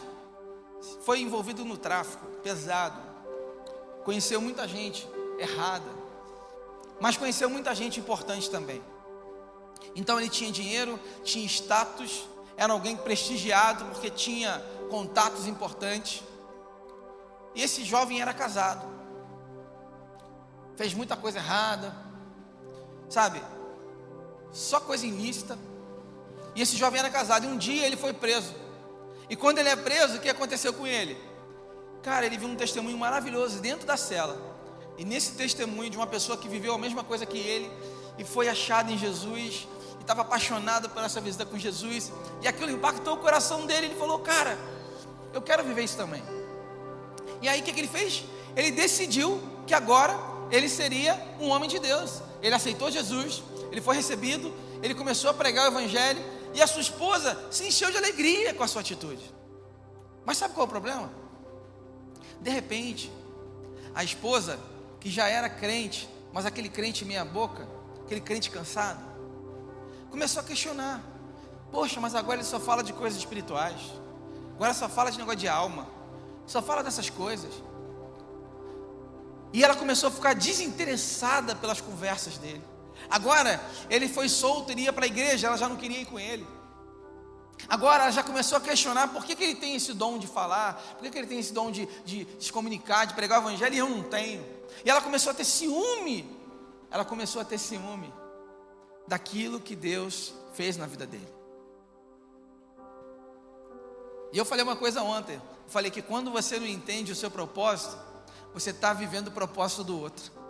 foi 1.02 1.20
envolvido 1.20 1.64
no 1.64 1.76
tráfico 1.76 2.26
pesado, 2.42 3.00
conheceu 4.04 4.40
muita 4.40 4.66
gente 4.68 5.08
errada, 5.38 5.88
mas 7.00 7.16
conheceu 7.16 7.48
muita 7.48 7.74
gente 7.74 7.98
importante 7.98 8.50
também. 8.50 8.82
Então 9.94 10.18
ele 10.18 10.28
tinha 10.28 10.50
dinheiro, 10.52 10.98
tinha 11.24 11.44
status, 11.46 12.26
era 12.56 12.72
alguém 12.72 12.96
prestigiado 12.96 13.84
porque 13.86 14.10
tinha 14.10 14.62
contatos 14.90 15.46
importantes. 15.46 16.22
E 17.54 17.62
esse 17.62 17.84
jovem 17.84 18.20
era 18.20 18.32
casado, 18.32 18.86
fez 20.76 20.94
muita 20.94 21.16
coisa 21.16 21.38
errada, 21.38 21.94
sabe? 23.08 23.42
Só 24.52 24.80
coisa 24.80 25.06
ilícita. 25.06 25.58
E 26.54 26.62
esse 26.62 26.76
jovem 26.76 27.00
era 27.00 27.10
casado. 27.10 27.44
E 27.44 27.48
um 27.48 27.56
dia 27.56 27.86
ele 27.86 27.96
foi 27.96 28.12
preso. 28.12 28.54
E 29.28 29.36
quando 29.36 29.58
ele 29.58 29.68
é 29.68 29.76
preso, 29.76 30.16
o 30.16 30.20
que 30.20 30.28
aconteceu 30.28 30.72
com 30.72 30.86
ele? 30.86 31.16
Cara, 32.02 32.26
ele 32.26 32.36
viu 32.36 32.48
um 32.48 32.56
testemunho 32.56 32.98
maravilhoso 32.98 33.60
dentro 33.60 33.86
da 33.86 33.96
cela. 33.96 34.36
E 34.98 35.04
nesse 35.04 35.32
testemunho 35.32 35.88
de 35.88 35.96
uma 35.96 36.06
pessoa 36.06 36.36
que 36.36 36.48
viveu 36.48 36.74
a 36.74 36.78
mesma 36.78 37.02
coisa 37.02 37.24
que 37.24 37.38
ele 37.38 37.70
e 38.18 38.24
foi 38.24 38.48
achada 38.48 38.92
em 38.92 38.98
Jesus 38.98 39.66
e 39.98 40.02
estava 40.02 40.22
apaixonado 40.22 40.90
por 40.90 41.02
essa 41.02 41.20
visita 41.20 41.46
com 41.46 41.56
Jesus, 41.56 42.12
e 42.42 42.48
aquilo 42.48 42.70
impactou 42.70 43.14
o 43.14 43.18
coração 43.18 43.66
dele. 43.66 43.86
Ele 43.86 43.94
falou: 43.94 44.18
Cara, 44.18 44.58
eu 45.32 45.40
quero 45.40 45.64
viver 45.64 45.84
isso 45.84 45.96
também. 45.96 46.22
E 47.40 47.48
aí 47.48 47.60
o 47.60 47.62
que, 47.62 47.72
que 47.72 47.80
ele 47.80 47.88
fez? 47.88 48.24
Ele 48.54 48.70
decidiu 48.70 49.40
que 49.66 49.74
agora 49.74 50.18
ele 50.50 50.68
seria 50.68 51.18
um 51.40 51.48
homem 51.48 51.68
de 51.68 51.78
Deus. 51.78 52.20
Ele 52.42 52.54
aceitou 52.54 52.90
Jesus, 52.90 53.42
ele 53.70 53.80
foi 53.80 53.96
recebido, 53.96 54.52
ele 54.82 54.94
começou 54.94 55.30
a 55.30 55.34
pregar 55.34 55.64
o 55.64 55.68
Evangelho, 55.68 56.22
e 56.54 56.62
a 56.62 56.66
sua 56.66 56.82
esposa 56.82 57.38
se 57.50 57.66
encheu 57.66 57.90
de 57.90 57.96
alegria 57.96 58.54
com 58.54 58.62
a 58.62 58.68
sua 58.68 58.80
atitude. 58.80 59.32
Mas 60.24 60.36
sabe 60.36 60.54
qual 60.54 60.66
é 60.66 60.68
o 60.68 60.70
problema? 60.70 61.10
De 62.40 62.50
repente, 62.50 63.12
a 63.94 64.04
esposa, 64.04 64.58
que 65.00 65.10
já 65.10 65.28
era 65.28 65.48
crente, 65.48 66.08
mas 66.32 66.46
aquele 66.46 66.68
crente 66.68 67.04
meia-boca, 67.04 67.68
aquele 68.04 68.20
crente 68.20 68.50
cansado, 68.50 69.02
começou 70.10 70.42
a 70.42 70.44
questionar: 70.44 71.02
Poxa, 71.70 72.00
mas 72.00 72.14
agora 72.14 72.36
ele 72.36 72.44
só 72.44 72.60
fala 72.60 72.82
de 72.82 72.92
coisas 72.92 73.18
espirituais, 73.18 73.80
agora 74.54 74.74
só 74.74 74.88
fala 74.88 75.10
de 75.10 75.18
negócio 75.18 75.40
de 75.40 75.48
alma, 75.48 75.86
só 76.46 76.60
fala 76.60 76.82
dessas 76.82 77.08
coisas. 77.08 77.52
E 79.52 79.62
ela 79.62 79.76
começou 79.76 80.08
a 80.08 80.12
ficar 80.12 80.34
desinteressada 80.34 81.54
pelas 81.54 81.80
conversas 81.80 82.38
dele. 82.38 82.64
Agora, 83.10 83.60
ele 83.90 84.08
foi 84.08 84.28
solto, 84.28 84.70
ele 84.70 84.82
ia 84.82 84.92
para 84.92 85.04
a 85.04 85.06
igreja, 85.06 85.46
ela 85.46 85.56
já 85.56 85.68
não 85.68 85.76
queria 85.76 86.00
ir 86.00 86.06
com 86.06 86.18
ele. 86.18 86.46
Agora 87.68 88.04
ela 88.04 88.12
já 88.12 88.22
começou 88.22 88.58
a 88.58 88.60
questionar 88.60 89.08
por 89.08 89.24
que, 89.24 89.36
que 89.36 89.44
ele 89.44 89.54
tem 89.54 89.74
esse 89.74 89.92
dom 89.92 90.18
de 90.18 90.26
falar, 90.26 90.74
por 90.94 91.02
que, 91.02 91.10
que 91.10 91.18
ele 91.18 91.26
tem 91.26 91.38
esse 91.38 91.52
dom 91.52 91.70
de, 91.70 91.86
de, 92.04 92.26
se 92.40 92.52
comunicar, 92.52 93.06
de 93.06 93.14
pregar 93.14 93.40
o 93.40 93.48
evangelho 93.48 93.74
e 93.74 93.78
eu 93.78 93.88
não 93.88 94.02
tenho. 94.02 94.44
E 94.84 94.90
ela 94.90 95.00
começou 95.00 95.30
a 95.30 95.34
ter 95.34 95.44
ciúme, 95.44 96.28
ela 96.90 97.04
começou 97.04 97.40
a 97.40 97.44
ter 97.44 97.58
ciúme 97.58 98.12
daquilo 99.06 99.60
que 99.60 99.76
Deus 99.76 100.34
fez 100.54 100.76
na 100.76 100.86
vida 100.86 101.06
dele. 101.06 101.28
E 104.32 104.38
eu 104.38 104.44
falei 104.44 104.64
uma 104.64 104.76
coisa 104.76 105.02
ontem, 105.02 105.34
eu 105.34 105.68
falei 105.68 105.90
que 105.90 106.02
quando 106.02 106.30
você 106.30 106.58
não 106.58 106.66
entende 106.66 107.12
o 107.12 107.16
seu 107.16 107.30
propósito, 107.30 107.96
você 108.52 108.70
está 108.70 108.92
vivendo 108.92 109.28
o 109.28 109.32
propósito 109.32 109.84
do 109.84 110.00
outro. 110.00 110.41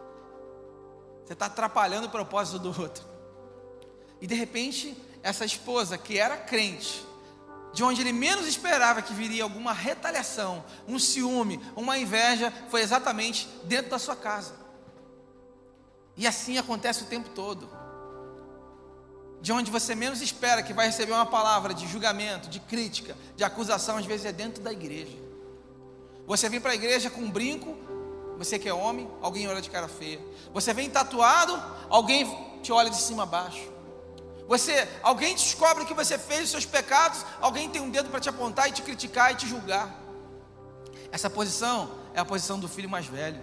Você 1.24 1.32
está 1.32 1.46
atrapalhando 1.46 2.06
o 2.06 2.10
propósito 2.10 2.58
do 2.58 2.68
outro. 2.80 3.04
E 4.20 4.26
de 4.26 4.34
repente, 4.34 4.96
essa 5.22 5.44
esposa 5.44 5.98
que 5.98 6.18
era 6.18 6.36
crente, 6.36 7.04
de 7.72 7.82
onde 7.82 8.02
ele 8.02 8.12
menos 8.12 8.46
esperava 8.46 9.00
que 9.00 9.14
viria 9.14 9.42
alguma 9.42 9.72
retaliação, 9.72 10.64
um 10.86 10.98
ciúme, 10.98 11.60
uma 11.74 11.98
inveja, 11.98 12.52
foi 12.68 12.82
exatamente 12.82 13.48
dentro 13.64 13.90
da 13.90 13.98
sua 13.98 14.14
casa. 14.14 14.54
E 16.16 16.26
assim 16.26 16.58
acontece 16.58 17.02
o 17.02 17.06
tempo 17.06 17.30
todo. 17.30 17.68
De 19.40 19.52
onde 19.52 19.70
você 19.70 19.94
menos 19.94 20.20
espera 20.20 20.62
que 20.62 20.74
vai 20.74 20.86
receber 20.86 21.12
uma 21.12 21.26
palavra 21.26 21.72
de 21.74 21.88
julgamento, 21.88 22.48
de 22.48 22.60
crítica, 22.60 23.16
de 23.34 23.42
acusação, 23.42 23.96
às 23.96 24.06
vezes 24.06 24.26
é 24.26 24.32
dentro 24.32 24.62
da 24.62 24.72
igreja. 24.72 25.16
Você 26.26 26.48
vem 26.48 26.60
para 26.60 26.72
a 26.72 26.76
igreja 26.76 27.10
com 27.10 27.22
um 27.22 27.30
brinco, 27.30 27.76
você 28.38 28.58
que 28.58 28.68
é 28.68 28.74
homem, 28.74 29.08
alguém 29.20 29.48
olha 29.48 29.60
de 29.60 29.70
cara 29.70 29.88
feia. 29.88 30.20
Você 30.52 30.72
vem 30.72 30.90
tatuado, 30.90 31.60
alguém 31.88 32.26
te 32.62 32.72
olha 32.72 32.90
de 32.90 32.96
cima 32.96 33.22
a 33.22 33.26
baixo. 33.26 33.70
Você, 34.48 34.88
alguém 35.02 35.34
descobre 35.34 35.84
que 35.84 35.94
você 35.94 36.18
fez 36.18 36.44
os 36.44 36.50
seus 36.50 36.66
pecados, 36.66 37.24
alguém 37.40 37.70
tem 37.70 37.80
um 37.80 37.90
dedo 37.90 38.10
para 38.10 38.20
te 38.20 38.28
apontar 38.28 38.68
e 38.68 38.72
te 38.72 38.82
criticar 38.82 39.32
e 39.32 39.36
te 39.36 39.48
julgar. 39.48 40.02
Essa 41.10 41.30
posição 41.30 41.90
é 42.14 42.20
a 42.20 42.24
posição 42.24 42.58
do 42.58 42.68
filho 42.68 42.88
mais 42.88 43.06
velho. 43.06 43.40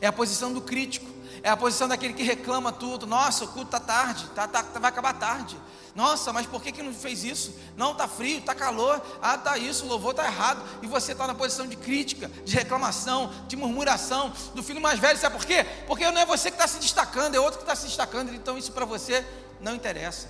É 0.00 0.06
a 0.06 0.12
posição 0.12 0.52
do 0.52 0.60
crítico. 0.60 1.06
É 1.42 1.50
a 1.50 1.56
posição 1.56 1.88
daquele 1.88 2.14
que 2.14 2.22
reclama 2.22 2.72
tudo. 2.72 3.06
Nossa, 3.06 3.44
o 3.44 3.48
culto 3.48 3.76
está 3.76 3.80
tarde, 3.80 4.26
tá, 4.34 4.46
tá, 4.46 4.62
vai 4.78 4.90
acabar 4.90 5.12
tarde. 5.14 5.56
Nossa, 5.96 6.30
mas 6.30 6.46
por 6.46 6.62
que, 6.62 6.70
que 6.72 6.82
não 6.82 6.92
fez 6.92 7.24
isso? 7.24 7.54
Não, 7.74 7.92
está 7.92 8.06
frio, 8.06 8.38
está 8.38 8.54
calor. 8.54 9.00
Ah, 9.22 9.38
tá 9.38 9.56
isso, 9.56 9.86
o 9.86 9.88
louvor 9.88 10.10
está 10.10 10.26
errado. 10.26 10.62
E 10.82 10.86
você 10.86 11.12
está 11.12 11.26
na 11.26 11.34
posição 11.34 11.66
de 11.66 11.74
crítica, 11.74 12.30
de 12.44 12.54
reclamação, 12.54 13.32
de 13.48 13.56
murmuração 13.56 14.30
do 14.54 14.62
filho 14.62 14.80
mais 14.80 15.00
velho. 15.00 15.18
Sabe 15.18 15.36
por 15.36 15.46
quê? 15.46 15.64
Porque 15.86 16.08
não 16.10 16.20
é 16.20 16.26
você 16.26 16.50
que 16.50 16.56
está 16.56 16.68
se 16.68 16.78
destacando, 16.78 17.34
é 17.34 17.40
outro 17.40 17.58
que 17.58 17.64
está 17.64 17.74
se 17.74 17.86
destacando. 17.86 18.34
Então 18.34 18.58
isso 18.58 18.72
para 18.72 18.84
você 18.84 19.24
não 19.58 19.74
interessa. 19.74 20.28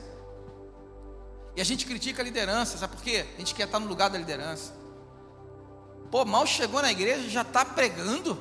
E 1.57 1.61
a 1.61 1.65
gente 1.65 1.85
critica 1.85 2.23
a 2.23 2.25
liderança, 2.25 2.79
sabe 2.79 2.95
por 2.95 3.03
quê? 3.03 3.27
A 3.35 3.39
gente 3.39 3.53
quer 3.53 3.65
estar 3.65 3.81
no 3.81 3.89
lugar 3.89 4.09
da 4.09 4.19
liderança. 4.19 4.73
Pô, 6.13 6.25
mal 6.25 6.47
chegou 6.47 6.81
na 6.81 6.93
igreja, 6.93 7.29
já 7.29 7.43
está 7.43 7.65
pregando. 7.65 8.39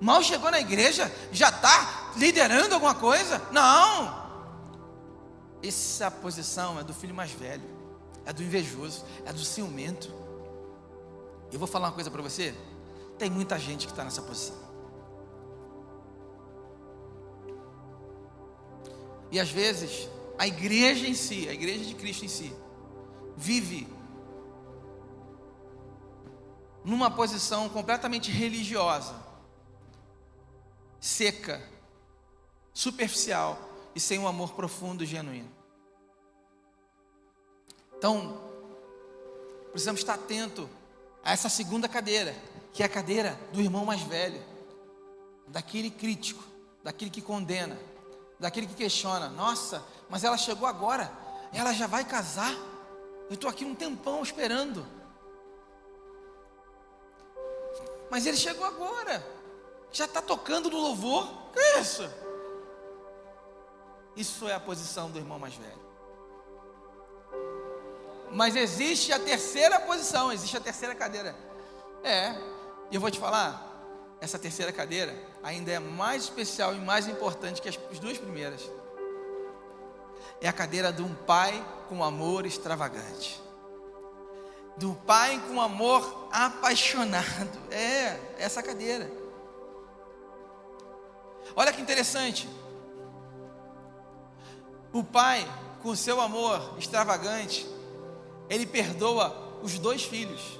Mal 0.00 0.22
chegou 0.22 0.50
na 0.50 0.60
igreja, 0.60 1.12
já 1.32 1.48
está 1.48 2.12
liderando 2.16 2.74
alguma 2.74 2.94
coisa? 2.94 3.42
Não. 3.50 4.28
Essa 5.62 6.10
posição 6.10 6.78
é 6.78 6.84
do 6.84 6.94
filho 6.94 7.14
mais 7.14 7.32
velho, 7.32 7.64
é 8.24 8.32
do 8.32 8.42
invejoso, 8.42 9.04
é 9.26 9.32
do 9.32 9.44
ciumento. 9.44 10.12
Eu 11.50 11.58
vou 11.58 11.66
falar 11.66 11.88
uma 11.88 11.94
coisa 11.94 12.10
para 12.10 12.22
você: 12.22 12.54
tem 13.18 13.28
muita 13.28 13.58
gente 13.58 13.86
que 13.86 13.92
está 13.92 14.04
nessa 14.04 14.22
posição. 14.22 14.56
E 19.30 19.38
às 19.38 19.50
vezes, 19.50 20.08
a 20.38 20.46
igreja 20.46 21.06
em 21.06 21.14
si, 21.14 21.48
a 21.48 21.52
igreja 21.52 21.84
de 21.84 21.94
Cristo 21.94 22.24
em 22.24 22.28
si, 22.28 22.54
vive 23.36 23.88
numa 26.84 27.10
posição 27.10 27.68
completamente 27.68 28.30
religiosa, 28.30 29.14
seca, 31.00 31.62
superficial, 32.72 33.68
e 33.94 34.00
sem 34.00 34.18
um 34.18 34.28
amor 34.28 34.52
profundo 34.52 35.02
e 35.02 35.06
genuíno. 35.06 35.50
Então, 37.96 38.40
precisamos 39.72 40.00
estar 40.00 40.14
atento 40.14 40.68
a 41.24 41.32
essa 41.32 41.48
segunda 41.48 41.88
cadeira, 41.88 42.34
que 42.72 42.82
é 42.82 42.86
a 42.86 42.88
cadeira 42.88 43.38
do 43.52 43.60
irmão 43.60 43.84
mais 43.84 44.00
velho, 44.02 44.40
daquele 45.48 45.90
crítico, 45.90 46.44
daquele 46.82 47.10
que 47.10 47.20
condena, 47.20 47.76
daquele 48.38 48.68
que 48.68 48.74
questiona. 48.74 49.28
Nossa, 49.28 49.84
mas 50.08 50.22
ela 50.22 50.36
chegou 50.36 50.68
agora, 50.68 51.10
ela 51.52 51.72
já 51.72 51.88
vai 51.88 52.04
casar. 52.04 52.54
Eu 53.28 53.34
estou 53.34 53.50
aqui 53.50 53.64
um 53.64 53.74
tempão 53.74 54.22
esperando. 54.22 54.86
Mas 58.10 58.26
ele 58.26 58.36
chegou 58.36 58.64
agora. 58.64 59.37
Já 59.92 60.04
está 60.04 60.20
tocando 60.20 60.70
no 60.70 60.78
louvor. 60.78 61.28
Que 61.52 61.58
é 61.58 61.80
isso? 61.80 62.08
Isso 64.16 64.48
é 64.48 64.54
a 64.54 64.60
posição 64.60 65.10
do 65.10 65.18
irmão 65.18 65.38
mais 65.38 65.54
velho. 65.54 65.88
Mas 68.30 68.56
existe 68.56 69.12
a 69.12 69.18
terceira 69.18 69.80
posição, 69.80 70.32
existe 70.32 70.56
a 70.56 70.60
terceira 70.60 70.94
cadeira. 70.94 71.34
É, 72.02 72.32
e 72.90 72.94
eu 72.94 73.00
vou 73.00 73.10
te 73.10 73.18
falar, 73.18 73.68
essa 74.20 74.38
terceira 74.38 74.72
cadeira 74.72 75.14
ainda 75.42 75.70
é 75.70 75.78
mais 75.78 76.24
especial 76.24 76.74
e 76.74 76.78
mais 76.78 77.06
importante 77.06 77.62
que 77.62 77.68
as 77.68 77.98
duas 77.98 78.18
primeiras. 78.18 78.68
É 80.40 80.48
a 80.48 80.52
cadeira 80.52 80.92
de 80.92 81.02
um 81.02 81.14
pai 81.14 81.64
com 81.88 82.02
amor 82.04 82.46
extravagante. 82.46 83.42
Um 84.82 84.94
pai 84.94 85.42
com 85.48 85.60
amor 85.60 86.28
apaixonado. 86.30 87.58
É, 87.70 88.18
essa 88.38 88.62
cadeira. 88.62 89.10
Olha 91.56 91.72
que 91.72 91.80
interessante. 91.80 92.48
O 94.92 95.04
pai, 95.04 95.46
com 95.82 95.94
seu 95.94 96.20
amor 96.20 96.76
extravagante, 96.78 97.66
ele 98.48 98.66
perdoa 98.66 99.60
os 99.62 99.78
dois 99.78 100.02
filhos. 100.02 100.58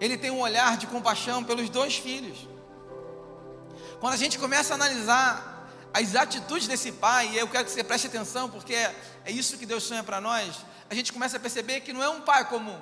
Ele 0.00 0.16
tem 0.16 0.30
um 0.30 0.40
olhar 0.40 0.76
de 0.76 0.86
compaixão 0.86 1.44
pelos 1.44 1.68
dois 1.68 1.96
filhos. 1.96 2.48
Quando 4.00 4.14
a 4.14 4.16
gente 4.16 4.38
começa 4.38 4.72
a 4.72 4.76
analisar 4.76 5.68
as 5.92 6.14
atitudes 6.14 6.66
desse 6.66 6.92
pai, 6.92 7.28
e 7.28 7.38
eu 7.38 7.48
quero 7.48 7.64
que 7.64 7.70
você 7.70 7.84
preste 7.84 8.06
atenção, 8.06 8.48
porque 8.48 8.74
é, 8.74 8.94
é 9.24 9.30
isso 9.30 9.58
que 9.58 9.66
Deus 9.66 9.82
sonha 9.82 10.02
para 10.02 10.20
nós, 10.20 10.64
a 10.88 10.94
gente 10.94 11.12
começa 11.12 11.36
a 11.36 11.40
perceber 11.40 11.80
que 11.80 11.92
não 11.92 12.02
é 12.02 12.08
um 12.08 12.22
pai 12.22 12.48
comum, 12.48 12.80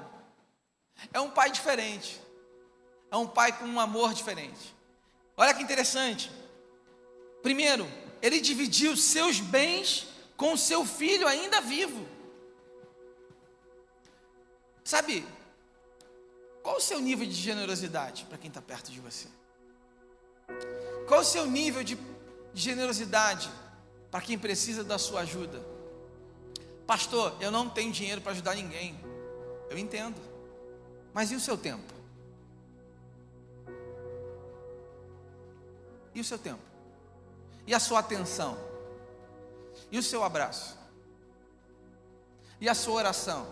é 1.13 1.21
um 1.21 1.31
pai 1.31 1.51
diferente, 1.51 2.21
é 3.11 3.17
um 3.17 3.27
pai 3.27 3.53
com 3.53 3.65
um 3.65 3.81
amor 3.81 4.15
diferente. 4.15 4.77
Olha 5.39 5.55
que 5.55 5.63
interessante. 5.63 6.31
Primeiro, 7.43 7.89
ele 8.21 8.41
dividiu 8.41 8.97
seus 8.97 9.39
bens 9.39 10.09
com 10.37 10.57
seu 10.57 10.85
filho 10.85 11.29
ainda 11.29 11.61
vivo. 11.61 12.07
Sabe, 14.83 15.25
qual 16.61 16.79
o 16.79 16.81
seu 16.81 16.99
nível 16.99 17.25
de 17.25 17.35
generosidade 17.35 18.25
para 18.25 18.37
quem 18.37 18.49
está 18.49 18.61
perto 18.61 18.91
de 18.91 19.01
você? 19.01 19.29
Qual 21.07 21.21
o 21.21 21.25
seu 21.25 21.47
nível 21.47 21.85
de 21.85 21.97
generosidade 22.53 23.49
para 24.11 24.21
quem 24.21 24.37
precisa 24.37 24.83
da 24.83 24.99
sua 24.99 25.21
ajuda? 25.21 25.65
Pastor, 26.85 27.37
eu 27.41 27.51
não 27.51 27.71
tenho 27.71 27.93
dinheiro 27.93 28.21
para 28.21 28.33
ajudar 28.33 28.57
ninguém. 28.57 28.99
Eu 29.71 29.79
entendo. 29.79 30.21
Mas 31.15 31.31
e 31.31 31.37
o 31.37 31.41
seu 31.41 31.57
tempo? 31.57 31.98
E 36.19 36.21
o 36.21 36.25
seu 36.25 36.37
tempo? 36.37 36.59
E 37.65 37.73
a 37.73 37.79
sua 37.79 38.01
atenção? 38.01 38.59
E 39.89 39.97
o 39.97 40.03
seu 40.03 40.25
abraço? 40.25 40.77
E 42.61 42.69
a 42.69 42.75
sua 42.75 42.95
oração? 42.95 43.47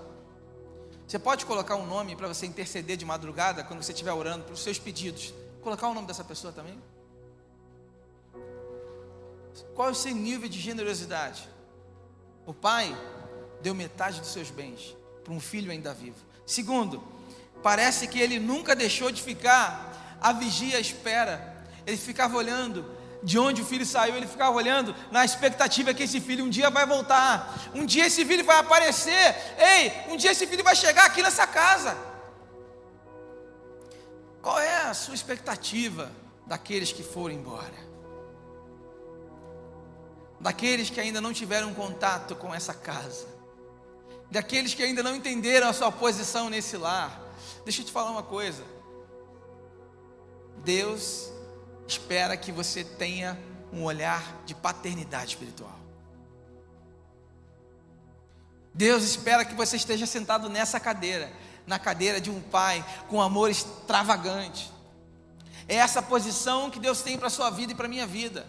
Você 1.06 1.16
pode 1.16 1.46
colocar 1.46 1.76
um 1.76 1.86
nome 1.86 2.16
para 2.16 2.26
você 2.26 2.44
interceder 2.44 2.96
de 2.96 3.04
madrugada, 3.04 3.62
quando 3.62 3.84
você 3.84 3.92
estiver 3.92 4.12
orando 4.12 4.46
para 4.46 4.54
os 4.54 4.64
seus 4.64 4.80
pedidos. 4.80 5.32
Colocar 5.62 5.86
o 5.86 5.94
nome 5.94 6.08
dessa 6.08 6.24
pessoa 6.24 6.52
também? 6.52 6.82
Qual 9.76 9.86
é 9.86 9.92
o 9.92 9.94
seu 9.94 10.12
nível 10.12 10.48
de 10.48 10.58
generosidade? 10.58 11.48
O 12.44 12.52
pai 12.52 12.92
deu 13.62 13.76
metade 13.76 14.18
dos 14.18 14.30
seus 14.30 14.50
bens 14.50 14.96
para 15.22 15.32
um 15.32 15.38
filho 15.38 15.70
ainda 15.70 15.94
vivo. 15.94 16.18
Segundo, 16.44 17.00
parece 17.62 18.08
que 18.08 18.18
ele 18.18 18.40
nunca 18.40 18.74
deixou 18.74 19.12
de 19.12 19.22
ficar 19.22 20.18
à 20.20 20.32
vigia 20.32 20.78
à 20.78 20.80
espera. 20.80 21.55
Ele 21.86 21.96
ficava 21.96 22.36
olhando 22.36 22.84
de 23.22 23.38
onde 23.38 23.62
o 23.62 23.64
filho 23.64 23.86
saiu, 23.86 24.16
ele 24.16 24.26
ficava 24.26 24.56
olhando 24.56 24.94
na 25.10 25.24
expectativa 25.24 25.94
que 25.94 26.02
esse 26.02 26.20
filho 26.20 26.44
um 26.44 26.50
dia 26.50 26.70
vai 26.70 26.86
voltar, 26.86 27.70
um 27.74 27.86
dia 27.86 28.06
esse 28.06 28.24
filho 28.24 28.44
vai 28.44 28.58
aparecer, 28.58 29.34
ei, 29.58 29.92
um 30.12 30.16
dia 30.16 30.32
esse 30.32 30.46
filho 30.46 30.62
vai 30.62 30.76
chegar 30.76 31.06
aqui 31.06 31.22
nessa 31.22 31.46
casa. 31.46 31.96
Qual 34.42 34.58
é 34.58 34.82
a 34.82 34.94
sua 34.94 35.14
expectativa 35.14 36.12
daqueles 36.46 36.92
que 36.92 37.02
foram 37.02 37.34
embora? 37.34 37.86
Daqueles 40.38 40.90
que 40.90 41.00
ainda 41.00 41.20
não 41.20 41.32
tiveram 41.32 41.74
contato 41.74 42.36
com 42.36 42.54
essa 42.54 42.74
casa, 42.74 43.26
daqueles 44.30 44.74
que 44.74 44.82
ainda 44.82 45.02
não 45.02 45.16
entenderam 45.16 45.68
a 45.68 45.72
sua 45.72 45.90
posição 45.90 46.48
nesse 46.48 46.76
lar. 46.76 47.20
Deixa 47.64 47.80
eu 47.80 47.86
te 47.86 47.90
falar 47.90 48.10
uma 48.10 48.22
coisa. 48.22 48.62
Deus 50.58 51.32
espera 51.86 52.36
que 52.36 52.50
você 52.50 52.84
tenha 52.84 53.38
um 53.72 53.84
olhar 53.84 54.42
de 54.44 54.54
paternidade 54.54 55.30
espiritual. 55.30 55.78
Deus 58.72 59.04
espera 59.04 59.44
que 59.44 59.54
você 59.54 59.76
esteja 59.76 60.06
sentado 60.06 60.48
nessa 60.48 60.78
cadeira, 60.78 61.32
na 61.66 61.78
cadeira 61.78 62.20
de 62.20 62.30
um 62.30 62.40
pai 62.40 62.84
com 63.08 63.22
amor 63.22 63.50
extravagante. 63.50 64.70
É 65.68 65.76
essa 65.76 66.02
posição 66.02 66.70
que 66.70 66.78
Deus 66.78 67.00
tem 67.00 67.16
para 67.16 67.28
a 67.28 67.30
sua 67.30 67.50
vida 67.50 67.72
e 67.72 67.74
para 67.74 67.86
a 67.86 67.88
minha 67.88 68.06
vida. 68.06 68.46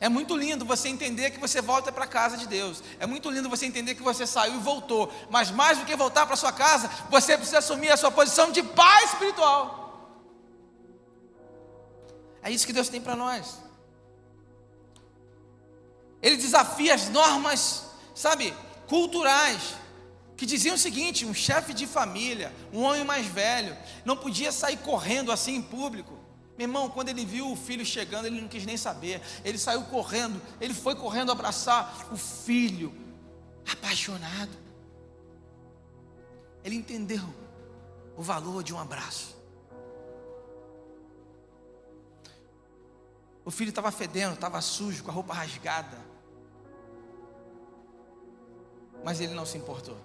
É 0.00 0.08
muito 0.08 0.36
lindo 0.36 0.64
você 0.64 0.88
entender 0.88 1.30
que 1.30 1.38
você 1.38 1.62
volta 1.62 1.90
para 1.90 2.04
a 2.04 2.08
casa 2.08 2.36
de 2.36 2.46
Deus. 2.46 2.82
É 2.98 3.06
muito 3.06 3.30
lindo 3.30 3.48
você 3.48 3.66
entender 3.66 3.94
que 3.94 4.02
você 4.02 4.26
saiu 4.26 4.56
e 4.56 4.58
voltou. 4.58 5.12
Mas 5.30 5.50
mais 5.50 5.78
do 5.78 5.86
que 5.86 5.96
voltar 5.96 6.26
para 6.26 6.36
sua 6.36 6.52
casa, 6.52 6.90
você 7.08 7.36
precisa 7.36 7.58
assumir 7.58 7.90
a 7.90 7.96
sua 7.96 8.10
posição 8.10 8.50
de 8.50 8.62
pai 8.62 9.04
espiritual. 9.04 9.85
É 12.46 12.50
isso 12.52 12.64
que 12.64 12.72
Deus 12.72 12.88
tem 12.88 13.00
para 13.00 13.16
nós. 13.16 13.58
Ele 16.22 16.36
desafia 16.36 16.94
as 16.94 17.08
normas, 17.08 17.86
sabe, 18.14 18.54
culturais, 18.86 19.74
que 20.36 20.46
diziam 20.46 20.76
o 20.76 20.78
seguinte: 20.78 21.26
um 21.26 21.34
chefe 21.34 21.74
de 21.74 21.88
família, 21.88 22.54
um 22.72 22.82
homem 22.82 23.02
mais 23.02 23.26
velho, 23.26 23.76
não 24.04 24.16
podia 24.16 24.52
sair 24.52 24.76
correndo 24.76 25.32
assim 25.32 25.56
em 25.56 25.62
público. 25.62 26.16
Meu 26.56 26.68
irmão, 26.68 26.88
quando 26.88 27.08
ele 27.08 27.26
viu 27.26 27.50
o 27.50 27.56
filho 27.56 27.84
chegando, 27.84 28.26
ele 28.26 28.40
não 28.40 28.48
quis 28.48 28.64
nem 28.64 28.76
saber. 28.76 29.20
Ele 29.44 29.58
saiu 29.58 29.82
correndo, 29.82 30.40
ele 30.60 30.72
foi 30.72 30.94
correndo 30.94 31.32
abraçar 31.32 32.06
o 32.12 32.16
filho, 32.16 32.94
apaixonado. 33.68 34.56
Ele 36.62 36.76
entendeu 36.76 37.28
o 38.16 38.22
valor 38.22 38.62
de 38.62 38.72
um 38.72 38.78
abraço. 38.78 39.35
O 43.46 43.50
filho 43.52 43.68
estava 43.68 43.92
fedendo, 43.92 44.34
estava 44.34 44.60
sujo, 44.60 45.04
com 45.04 45.10
a 45.12 45.14
roupa 45.14 45.32
rasgada. 45.32 45.96
Mas 49.04 49.20
ele 49.20 49.34
não 49.34 49.46
se 49.46 49.56
importou. 49.56 49.96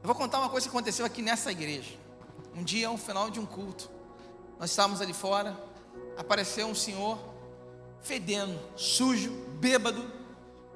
Eu 0.00 0.06
vou 0.06 0.14
contar 0.14 0.38
uma 0.38 0.48
coisa 0.48 0.66
que 0.66 0.70
aconteceu 0.74 1.04
aqui 1.04 1.20
nessa 1.20 1.52
igreja. 1.52 1.98
Um 2.56 2.64
dia, 2.64 2.90
um 2.90 2.96
final 2.96 3.28
de 3.28 3.38
um 3.38 3.44
culto, 3.44 3.90
nós 4.58 4.70
estávamos 4.70 5.02
ali 5.02 5.12
fora, 5.12 5.54
apareceu 6.16 6.66
um 6.66 6.74
senhor 6.74 7.18
fedendo, 8.00 8.58
sujo, 8.74 9.32
bêbado, 9.60 10.10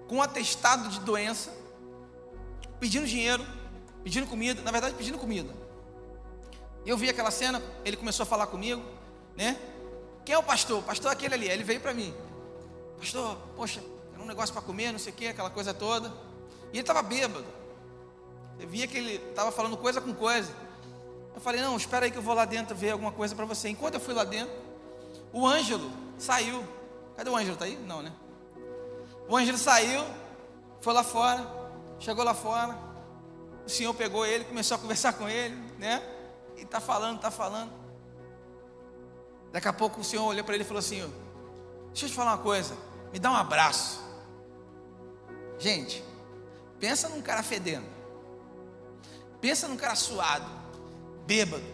com 0.07 0.17
um 0.17 0.23
atestado 0.23 0.91
de 0.91 1.01
doença, 1.01 1.51
pedindo 2.79 3.07
dinheiro, 3.07 3.45
pedindo 4.05 4.27
comida, 4.27 4.61
na 4.61 4.71
verdade 4.71 4.95
pedindo 4.95 5.17
comida. 5.17 5.53
Eu 6.85 6.99
vi 6.99 7.09
aquela 7.09 7.31
cena, 7.31 7.63
ele 7.87 7.97
começou 7.97 8.25
a 8.25 8.27
falar 8.27 8.49
comigo, 8.49 8.83
né? 9.35 9.59
Quem 10.27 10.35
é 10.35 10.39
o 10.39 10.43
pastor? 10.43 10.83
Pastor 10.83 11.13
é 11.13 11.13
aquele 11.13 11.35
ali. 11.35 11.49
Ele 11.49 11.63
veio 11.63 11.81
para 11.81 11.95
mim. 11.95 12.13
Pastor, 12.99 13.39
poxa, 13.55 13.81
era 14.13 14.21
um 14.21 14.27
negócio 14.27 14.53
para 14.53 14.61
comer, 14.61 14.91
não 14.91 14.99
sei 14.99 15.13
o 15.13 15.17
que, 15.17 15.29
aquela 15.29 15.51
coisa 15.51 15.73
toda. 15.73 16.09
E 16.73 16.79
ele 16.79 16.81
estava 16.81 17.01
bêbado. 17.01 17.47
Eu 18.59 18.67
via 18.67 18.89
que 18.89 18.99
ele 18.99 19.15
estava 19.31 19.53
falando 19.53 19.77
coisa 19.77 20.01
com 20.01 20.13
coisa. 20.13 20.53
Eu 21.33 21.41
falei, 21.41 21.61
não, 21.61 21.77
espera 21.77 22.07
aí 22.07 22.11
que 22.11 22.19
eu 22.19 22.23
vou 22.23 22.35
lá 22.35 22.45
dentro 22.45 22.75
ver 22.75 22.91
alguma 22.91 23.13
coisa 23.13 23.37
para 23.37 23.45
você. 23.45 23.69
Enquanto 23.69 23.95
eu 23.95 24.01
fui 24.01 24.15
lá 24.15 24.25
dentro, 24.25 24.53
o 25.33 25.47
Ângelo 25.47 25.93
saiu. 26.19 26.65
Cadê 27.17 27.31
o 27.31 27.37
Ângelo? 27.37 27.53
Está 27.53 27.67
aí? 27.67 27.77
Não, 27.77 28.03
né? 28.03 28.13
O 29.29 29.37
Ângelo 29.37 29.59
saiu, 29.59 30.05
foi 30.81 30.93
lá 30.93 31.05
fora, 31.05 31.47
chegou 32.01 32.25
lá 32.25 32.35
fora. 32.35 32.77
O 33.65 33.69
senhor 33.69 33.95
pegou 33.95 34.27
ele, 34.27 34.45
começou 34.45 34.77
a 34.77 34.79
conversar 34.81 35.13
com 35.13 35.29
ele, 35.29 35.55
né? 35.79 36.03
E 36.57 36.63
está 36.63 36.81
falando, 36.81 37.17
está 37.17 37.31
falando. 37.31 37.86
Daqui 39.53 39.69
a 39.69 39.73
pouco 39.73 40.01
o 40.01 40.05
Senhor 40.05 40.25
olhou 40.25 40.45
para 40.45 40.55
ele 40.55 40.65
e 40.65 40.67
falou 40.67 40.81
assim: 40.81 41.01
Deixa 41.89 42.07
eu 42.07 42.11
te 42.11 42.15
falar 42.15 42.33
uma 42.33 42.43
coisa, 42.43 42.77
me 43.13 43.19
dá 43.19 43.31
um 43.31 43.37
abraço. 43.37 44.05
Gente, 45.59 46.05
pensa 46.79 47.09
num 47.09 47.23
cara 47.23 47.43
fedendo, 47.43 47.87
pensa 49.41 49.67
num 49.67 49.77
cara 49.77 49.95
suado, 49.95 50.51
bêbado, 51.27 51.65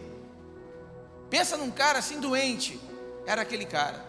pensa 1.29 1.57
num 1.57 1.71
cara 1.71 1.99
assim 1.99 2.21
doente. 2.21 2.81
Era 3.27 3.43
aquele 3.43 3.65
cara. 3.65 4.05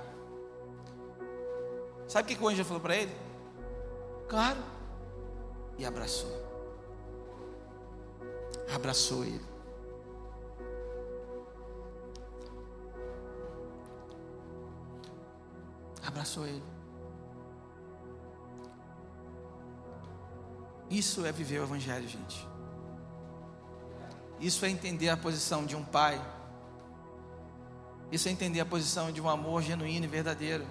Sabe 2.08 2.34
o 2.34 2.38
que 2.38 2.44
o 2.44 2.48
anjo 2.48 2.66
falou 2.66 2.82
para 2.82 2.96
ele? 2.96 3.16
Claro. 4.28 4.60
E 5.78 5.86
abraçou. 5.86 6.32
Abraçou 8.74 9.24
ele. 9.24 9.53
Abraçou 16.14 16.46
ele. 16.46 16.64
Isso 20.90 21.26
é 21.26 21.32
viver 21.32 21.60
o 21.60 21.64
Evangelho, 21.64 22.08
gente. 22.08 22.48
Isso 24.40 24.64
é 24.64 24.70
entender 24.70 25.10
a 25.10 25.18
posição 25.18 25.66
de 25.66 25.76
um 25.76 25.84
pai. 25.84 26.24
Isso 28.12 28.28
é 28.28 28.32
entender 28.32 28.60
a 28.60 28.66
posição 28.66 29.12
de 29.12 29.20
um 29.20 29.28
amor 29.28 29.64
genuíno 29.64 30.06
e 30.06 30.08
verdadeiro. 30.08 30.68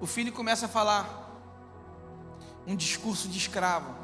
O 0.00 0.06
filho 0.06 0.32
começa 0.32 0.66
a 0.66 0.68
falar 0.68 1.04
um 2.66 2.74
discurso 2.74 3.28
de 3.28 3.38
escravo. 3.38 3.94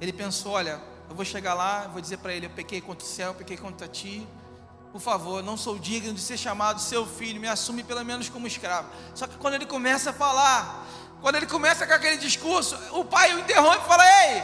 Ele 0.00 0.12
pensou: 0.12 0.52
olha, 0.52 0.91
eu 1.12 1.14
vou 1.14 1.26
chegar 1.26 1.52
lá, 1.52 1.90
vou 1.92 2.00
dizer 2.00 2.16
para 2.16 2.32
ele: 2.32 2.46
eu 2.46 2.50
pequei 2.50 2.80
contra 2.80 3.04
o 3.04 3.08
céu, 3.08 3.28
eu 3.28 3.34
pequei 3.34 3.58
contra 3.58 3.86
ti. 3.86 4.26
Por 4.90 5.00
favor, 5.00 5.42
não 5.42 5.58
sou 5.58 5.78
digno 5.78 6.14
de 6.14 6.20
ser 6.20 6.38
chamado 6.38 6.80
seu 6.80 7.06
filho, 7.06 7.38
me 7.38 7.48
assume 7.48 7.82
pelo 7.82 8.02
menos 8.02 8.30
como 8.30 8.46
escravo. 8.46 8.88
Só 9.14 9.26
que 9.26 9.36
quando 9.36 9.54
ele 9.54 9.66
começa 9.66 10.08
a 10.08 10.12
falar, 10.14 10.86
quando 11.20 11.36
ele 11.36 11.46
começa 11.46 11.86
com 11.86 11.92
aquele 11.92 12.16
discurso, 12.16 12.78
o 12.92 13.04
pai 13.04 13.34
o 13.34 13.40
interrompe 13.40 13.84
e 13.84 13.88
fala: 13.88 14.04
Ei, 14.24 14.42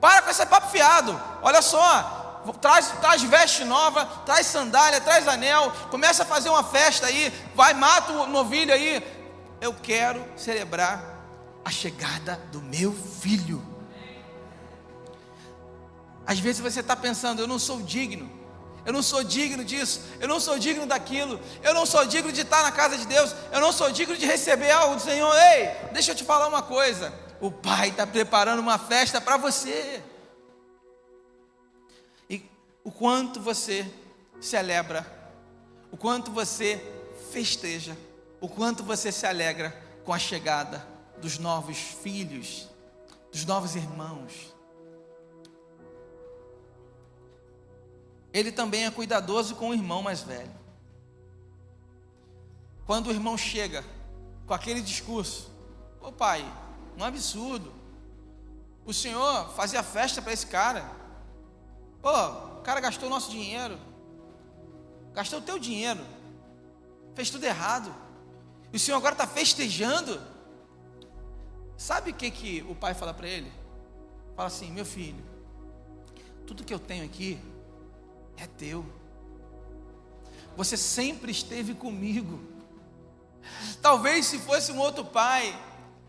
para 0.00 0.22
com 0.22 0.30
esse 0.30 0.46
papo 0.46 0.70
fiado, 0.70 1.20
olha 1.42 1.60
só, 1.60 2.42
traz, 2.62 2.88
traz 2.98 3.22
veste 3.22 3.62
nova, 3.64 4.06
traz 4.24 4.46
sandália, 4.46 5.02
traz 5.02 5.28
anel, 5.28 5.70
começa 5.90 6.22
a 6.22 6.26
fazer 6.26 6.48
uma 6.48 6.64
festa 6.64 7.08
aí, 7.08 7.30
vai, 7.54 7.74
mata 7.74 8.10
o 8.10 8.26
novilho 8.26 8.72
aí. 8.72 9.06
Eu 9.60 9.74
quero 9.74 10.24
celebrar 10.34 11.04
a 11.62 11.70
chegada 11.70 12.40
do 12.50 12.62
meu 12.62 12.90
filho. 12.94 13.67
Às 16.28 16.38
vezes 16.38 16.60
você 16.60 16.80
está 16.80 16.94
pensando, 16.94 17.40
eu 17.40 17.46
não 17.46 17.58
sou 17.58 17.80
digno, 17.80 18.30
eu 18.84 18.92
não 18.92 19.02
sou 19.02 19.24
digno 19.24 19.64
disso, 19.64 20.02
eu 20.20 20.28
não 20.28 20.38
sou 20.38 20.58
digno 20.58 20.84
daquilo, 20.84 21.40
eu 21.62 21.72
não 21.72 21.86
sou 21.86 22.04
digno 22.04 22.30
de 22.30 22.42
estar 22.42 22.62
na 22.62 22.70
casa 22.70 22.98
de 22.98 23.06
Deus, 23.06 23.34
eu 23.50 23.58
não 23.58 23.72
sou 23.72 23.90
digno 23.90 24.14
de 24.14 24.26
receber 24.26 24.70
algo 24.70 24.96
do 24.96 25.00
Senhor. 25.00 25.34
Ei, 25.34 25.70
deixa 25.90 26.10
eu 26.10 26.14
te 26.14 26.22
falar 26.22 26.46
uma 26.46 26.60
coisa: 26.60 27.14
o 27.40 27.50
Pai 27.50 27.88
está 27.88 28.06
preparando 28.06 28.58
uma 28.58 28.76
festa 28.76 29.22
para 29.22 29.38
você. 29.38 30.02
E 32.28 32.44
o 32.84 32.92
quanto 32.92 33.40
você 33.40 33.90
celebra, 34.38 35.06
o 35.90 35.96
quanto 35.96 36.30
você 36.30 36.78
festeja, 37.32 37.96
o 38.38 38.50
quanto 38.50 38.82
você 38.82 39.10
se 39.10 39.26
alegra 39.26 39.74
com 40.04 40.12
a 40.12 40.18
chegada 40.18 40.86
dos 41.22 41.38
novos 41.38 41.78
filhos, 41.78 42.68
dos 43.32 43.46
novos 43.46 43.76
irmãos. 43.76 44.57
Ele 48.32 48.52
também 48.52 48.84
é 48.84 48.90
cuidadoso 48.90 49.54
com 49.56 49.70
o 49.70 49.74
irmão 49.74 50.02
mais 50.02 50.20
velho. 50.20 50.50
Quando 52.86 53.08
o 53.08 53.10
irmão 53.10 53.36
chega 53.36 53.84
com 54.46 54.54
aquele 54.54 54.80
discurso, 54.80 55.50
ô 56.00 56.10
pai, 56.12 56.44
um 56.96 57.04
absurdo. 57.04 57.72
O 58.84 58.92
senhor 58.92 59.50
fazia 59.50 59.82
festa 59.82 60.22
para 60.22 60.32
esse 60.32 60.46
cara. 60.46 60.90
Pô, 62.00 62.10
o 62.10 62.62
cara 62.62 62.80
gastou 62.80 63.10
nosso 63.10 63.30
dinheiro. 63.30 63.78
Gastou 65.12 65.38
o 65.38 65.42
teu 65.42 65.58
dinheiro. 65.58 66.00
Fez 67.14 67.28
tudo 67.28 67.44
errado. 67.44 67.94
E 68.72 68.76
o 68.76 68.80
senhor 68.80 68.96
agora 68.96 69.14
está 69.14 69.26
festejando. 69.26 70.20
Sabe 71.76 72.10
o 72.10 72.14
que, 72.14 72.30
que 72.30 72.62
o 72.68 72.74
pai 72.74 72.94
fala 72.94 73.12
para 73.12 73.28
ele? 73.28 73.52
Fala 74.34 74.48
assim: 74.48 74.70
meu 74.70 74.86
filho, 74.86 75.24
tudo 76.46 76.64
que 76.64 76.72
eu 76.72 76.78
tenho 76.78 77.04
aqui 77.04 77.38
é 78.38 78.46
teu. 78.46 78.84
Você 80.56 80.76
sempre 80.76 81.30
esteve 81.30 81.74
comigo. 81.74 82.40
Talvez 83.80 84.26
se 84.26 84.38
fosse 84.38 84.72
um 84.72 84.78
outro 84.78 85.04
pai, 85.04 85.56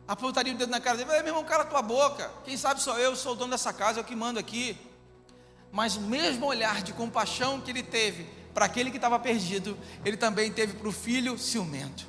apontaria 0.07 0.53
o 0.53 0.57
dedo 0.57 0.69
na 0.69 0.79
cara 0.79 0.97
dele, 0.97 1.09
meu 1.09 1.27
irmão, 1.27 1.43
cala 1.43 1.65
tua 1.65 1.81
boca. 1.81 2.31
Quem 2.43 2.57
sabe 2.57 2.81
sou 2.81 2.97
eu, 2.97 3.15
sou 3.15 3.33
o 3.33 3.35
dono 3.35 3.51
dessa 3.51 3.71
casa, 3.71 3.99
eu 3.99 4.03
que 4.03 4.15
mando 4.15 4.39
aqui. 4.39 4.77
Mas 5.71 5.95
o 5.95 6.01
mesmo 6.01 6.45
olhar 6.45 6.81
de 6.81 6.93
compaixão 6.93 7.61
que 7.61 7.69
ele 7.69 7.83
teve 7.83 8.27
para 8.53 8.65
aquele 8.65 8.89
que 8.89 8.97
estava 8.97 9.19
perdido, 9.19 9.77
ele 10.03 10.17
também 10.17 10.51
teve 10.51 10.73
para 10.73 10.87
o 10.87 10.91
filho 10.91 11.37
ciumento. 11.37 12.07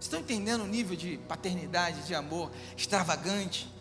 Estão 0.00 0.20
entendendo 0.20 0.62
o 0.62 0.66
nível 0.66 0.96
de 0.96 1.18
paternidade, 1.28 2.02
de 2.02 2.14
amor 2.14 2.50
extravagante? 2.76 3.72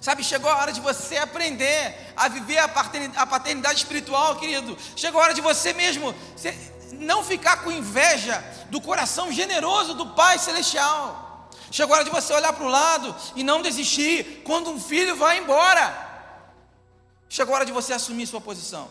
Sabe, 0.00 0.22
chegou 0.22 0.50
a 0.50 0.56
hora 0.56 0.72
de 0.72 0.80
você 0.80 1.16
aprender 1.16 2.12
a 2.16 2.28
viver 2.28 2.58
a 2.58 3.26
paternidade 3.26 3.78
espiritual, 3.78 4.36
querido. 4.36 4.76
Chegou 4.94 5.20
a 5.20 5.24
hora 5.24 5.34
de 5.34 5.40
você 5.40 5.72
mesmo 5.72 6.14
não 6.92 7.22
ficar 7.22 7.62
com 7.64 7.70
inveja 7.70 8.42
do 8.70 8.80
coração 8.80 9.30
generoso 9.32 9.94
do 9.94 10.06
Pai 10.08 10.38
Celestial. 10.38 11.50
Chegou 11.70 11.94
a 11.94 11.98
hora 11.98 12.04
de 12.04 12.10
você 12.10 12.32
olhar 12.32 12.52
para 12.52 12.64
o 12.64 12.68
lado 12.68 13.14
e 13.34 13.42
não 13.44 13.60
desistir 13.60 14.42
quando 14.44 14.70
um 14.70 14.80
filho 14.80 15.16
vai 15.16 15.38
embora. 15.38 16.06
Chegou 17.28 17.54
a 17.54 17.56
hora 17.56 17.66
de 17.66 17.72
você 17.72 17.92
assumir 17.92 18.26
sua 18.26 18.40
posição. 18.40 18.88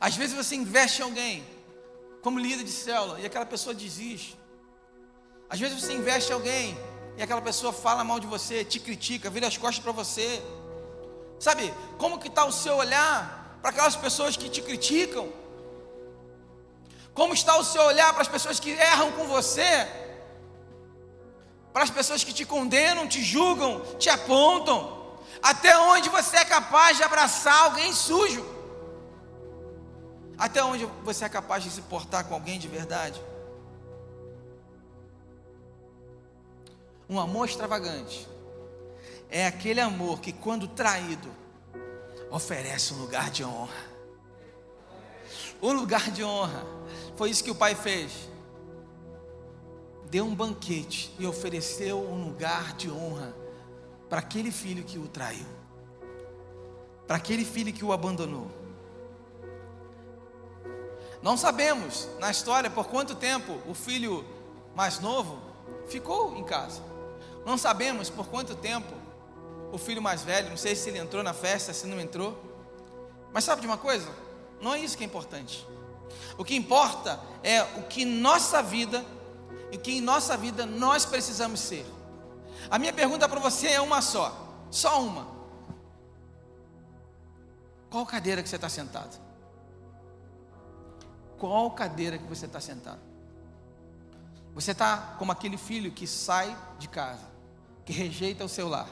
Às 0.00 0.16
vezes 0.16 0.34
você 0.34 0.54
investe 0.54 1.00
em 1.00 1.04
alguém, 1.04 1.44
como 2.22 2.38
líder 2.38 2.64
de 2.64 2.70
célula, 2.70 3.20
e 3.20 3.26
aquela 3.26 3.44
pessoa 3.44 3.74
desiste. 3.74 4.38
Às 5.48 5.60
vezes 5.60 5.78
você 5.78 5.92
investe 5.92 6.30
em 6.30 6.34
alguém 6.34 6.78
e 7.16 7.22
aquela 7.22 7.40
pessoa 7.40 7.72
fala 7.72 8.02
mal 8.02 8.18
de 8.18 8.26
você, 8.26 8.64
te 8.64 8.80
critica, 8.80 9.30
vira 9.30 9.46
as 9.46 9.56
costas 9.56 9.82
para 9.82 9.92
você. 9.92 10.42
Sabe, 11.38 11.72
como 11.98 12.18
que 12.18 12.28
está 12.28 12.44
o 12.44 12.52
seu 12.52 12.76
olhar 12.76 13.58
para 13.60 13.70
aquelas 13.70 13.96
pessoas 13.96 14.36
que 14.36 14.48
te 14.48 14.60
criticam? 14.60 15.32
Como 17.12 17.32
está 17.32 17.56
o 17.56 17.64
seu 17.64 17.82
olhar 17.82 18.12
para 18.12 18.22
as 18.22 18.28
pessoas 18.28 18.58
que 18.58 18.70
erram 18.70 19.12
com 19.12 19.26
você? 19.26 19.88
Para 21.72 21.84
as 21.84 21.90
pessoas 21.90 22.24
que 22.24 22.32
te 22.32 22.44
condenam, 22.44 23.06
te 23.06 23.22
julgam, 23.22 23.80
te 23.98 24.08
apontam? 24.08 25.04
Até 25.42 25.76
onde 25.78 26.08
você 26.08 26.38
é 26.38 26.44
capaz 26.44 26.96
de 26.96 27.02
abraçar 27.04 27.64
alguém 27.64 27.92
sujo? 27.92 28.44
Até 30.36 30.64
onde 30.64 30.84
você 31.04 31.24
é 31.24 31.28
capaz 31.28 31.62
de 31.62 31.70
se 31.70 31.82
portar 31.82 32.24
com 32.24 32.34
alguém 32.34 32.58
de 32.58 32.66
verdade? 32.66 33.20
Um 37.08 37.20
amor 37.20 37.48
extravagante 37.48 38.26
é 39.30 39.46
aquele 39.46 39.80
amor 39.80 40.20
que, 40.20 40.32
quando 40.32 40.68
traído, 40.68 41.28
oferece 42.30 42.94
um 42.94 42.98
lugar 42.98 43.30
de 43.30 43.44
honra. 43.44 43.94
Um 45.60 45.72
lugar 45.72 46.10
de 46.10 46.24
honra. 46.24 46.64
Foi 47.16 47.30
isso 47.30 47.44
que 47.44 47.50
o 47.50 47.54
pai 47.54 47.74
fez. 47.74 48.28
Deu 50.10 50.24
um 50.24 50.34
banquete 50.34 51.14
e 51.18 51.26
ofereceu 51.26 51.98
um 51.98 52.24
lugar 52.24 52.74
de 52.74 52.90
honra 52.90 53.34
para 54.08 54.20
aquele 54.20 54.50
filho 54.50 54.84
que 54.84 54.98
o 54.98 55.08
traiu, 55.08 55.46
para 57.06 57.16
aquele 57.16 57.44
filho 57.44 57.72
que 57.72 57.84
o 57.84 57.92
abandonou. 57.92 58.48
Não 61.20 61.36
sabemos 61.36 62.08
na 62.20 62.30
história 62.30 62.70
por 62.70 62.86
quanto 62.86 63.14
tempo 63.14 63.58
o 63.66 63.74
filho 63.74 64.24
mais 64.76 65.00
novo 65.00 65.38
ficou 65.88 66.36
em 66.36 66.44
casa. 66.44 66.93
Não 67.44 67.58
sabemos 67.58 68.08
por 68.08 68.26
quanto 68.28 68.54
tempo 68.54 68.94
o 69.70 69.78
filho 69.78 70.00
mais 70.00 70.22
velho, 70.22 70.48
não 70.48 70.56
sei 70.56 70.74
se 70.74 70.88
ele 70.88 70.98
entrou 70.98 71.22
na 71.22 71.34
festa, 71.34 71.72
se 71.72 71.86
não 71.86 72.00
entrou. 72.00 72.38
Mas 73.32 73.44
sabe 73.44 73.60
de 73.60 73.66
uma 73.66 73.76
coisa? 73.76 74.08
Não 74.60 74.72
é 74.72 74.78
isso 74.78 74.96
que 74.96 75.02
é 75.02 75.06
importante. 75.06 75.66
O 76.38 76.44
que 76.44 76.54
importa 76.54 77.20
é 77.42 77.62
o 77.62 77.82
que 77.82 78.04
nossa 78.04 78.62
vida, 78.62 79.04
e 79.72 79.76
que 79.76 79.98
em 79.98 80.00
nossa 80.00 80.36
vida 80.36 80.64
nós 80.64 81.04
precisamos 81.04 81.60
ser. 81.60 81.84
A 82.70 82.78
minha 82.78 82.92
pergunta 82.92 83.28
para 83.28 83.40
você 83.40 83.68
é 83.68 83.80
uma 83.80 84.00
só, 84.00 84.64
só 84.70 85.02
uma. 85.02 85.26
Qual 87.90 88.06
cadeira 88.06 88.42
que 88.42 88.48
você 88.48 88.56
está 88.56 88.68
sentado? 88.68 89.20
Qual 91.36 91.70
cadeira 91.72 92.16
que 92.16 92.24
você 92.24 92.46
está 92.46 92.60
sentado? 92.60 93.00
Você 94.54 94.70
está 94.70 95.16
como 95.18 95.32
aquele 95.32 95.58
filho 95.58 95.90
que 95.90 96.06
sai 96.06 96.56
de 96.78 96.88
casa 96.88 97.33
que 97.84 97.92
rejeita 97.92 98.44
o 98.44 98.48
seu 98.48 98.68
lar. 98.68 98.88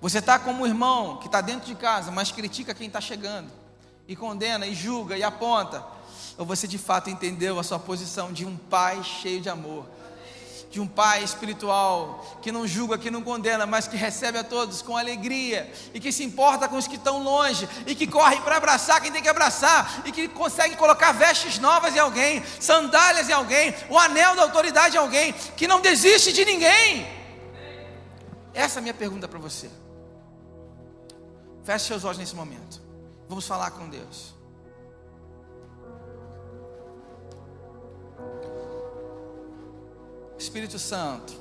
Você 0.00 0.18
está 0.18 0.38
como 0.38 0.62
um 0.62 0.66
irmão 0.66 1.16
que 1.18 1.26
está 1.26 1.40
dentro 1.40 1.66
de 1.66 1.74
casa, 1.74 2.10
mas 2.10 2.30
critica 2.30 2.74
quem 2.74 2.86
está 2.86 3.00
chegando, 3.00 3.50
e 4.06 4.14
condena, 4.14 4.66
e 4.66 4.74
julga, 4.74 5.16
e 5.16 5.22
aponta. 5.22 5.84
Ou 6.36 6.44
você 6.44 6.66
de 6.68 6.78
fato 6.78 7.08
entendeu 7.08 7.58
a 7.58 7.64
sua 7.64 7.78
posição 7.78 8.32
de 8.32 8.44
um 8.44 8.56
pai 8.56 9.02
cheio 9.02 9.40
de 9.40 9.48
amor, 9.48 9.86
de 10.70 10.80
um 10.80 10.86
pai 10.86 11.24
espiritual 11.24 12.38
que 12.42 12.52
não 12.52 12.66
julga, 12.66 12.98
que 12.98 13.10
não 13.10 13.22
condena, 13.22 13.64
mas 13.64 13.88
que 13.88 13.96
recebe 13.96 14.36
a 14.36 14.44
todos 14.44 14.82
com 14.82 14.96
alegria 14.96 15.72
e 15.94 16.00
que 16.00 16.12
se 16.12 16.22
importa 16.22 16.68
com 16.68 16.76
os 16.76 16.86
que 16.86 16.96
estão 16.96 17.22
longe 17.22 17.66
e 17.86 17.94
que 17.94 18.06
corre 18.06 18.38
para 18.40 18.58
abraçar 18.58 19.00
quem 19.00 19.10
tem 19.10 19.22
que 19.22 19.28
abraçar 19.28 20.02
e 20.04 20.12
que 20.12 20.28
consegue 20.28 20.76
colocar 20.76 21.12
vestes 21.12 21.58
novas 21.58 21.96
em 21.96 22.00
alguém, 22.00 22.44
sandálias 22.60 23.30
em 23.30 23.32
alguém, 23.32 23.74
o 23.88 23.98
anel 23.98 24.36
da 24.36 24.42
autoridade 24.42 24.96
em 24.96 25.00
alguém, 25.00 25.32
que 25.56 25.66
não 25.66 25.80
desiste 25.80 26.34
de 26.34 26.44
ninguém. 26.44 27.15
Essa 28.56 28.78
é 28.78 28.80
a 28.80 28.82
minha 28.82 28.94
pergunta 28.94 29.28
para 29.28 29.38
você. 29.38 29.70
Feche 31.62 31.84
seus 31.84 32.04
olhos 32.04 32.16
nesse 32.16 32.34
momento. 32.34 32.80
Vamos 33.28 33.46
falar 33.46 33.70
com 33.72 33.86
Deus. 33.86 34.34
Espírito 40.38 40.78
Santo, 40.78 41.34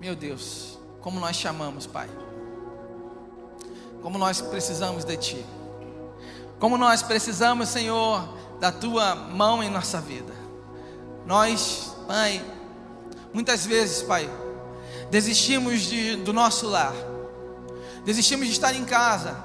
meu 0.00 0.16
Deus, 0.16 0.78
como 1.02 1.20
nós 1.20 1.36
chamamos, 1.36 1.86
Pai. 1.86 2.08
Como 4.00 4.16
nós 4.16 4.40
precisamos 4.40 5.04
de 5.04 5.16
Ti. 5.18 5.46
Como 6.58 6.78
nós 6.78 7.02
precisamos, 7.02 7.68
Senhor, 7.68 8.26
da 8.58 8.72
Tua 8.72 9.14
mão 9.14 9.62
em 9.62 9.68
nossa 9.68 10.00
vida. 10.00 10.32
Nós, 11.26 11.94
Pai, 12.08 12.42
muitas 13.34 13.66
vezes, 13.66 14.02
Pai, 14.02 14.30
desistimos 15.12 15.82
de, 15.82 16.16
do 16.16 16.32
nosso 16.32 16.66
lar, 16.66 16.94
desistimos 18.02 18.46
de 18.46 18.52
estar 18.54 18.74
em 18.74 18.82
casa, 18.82 19.44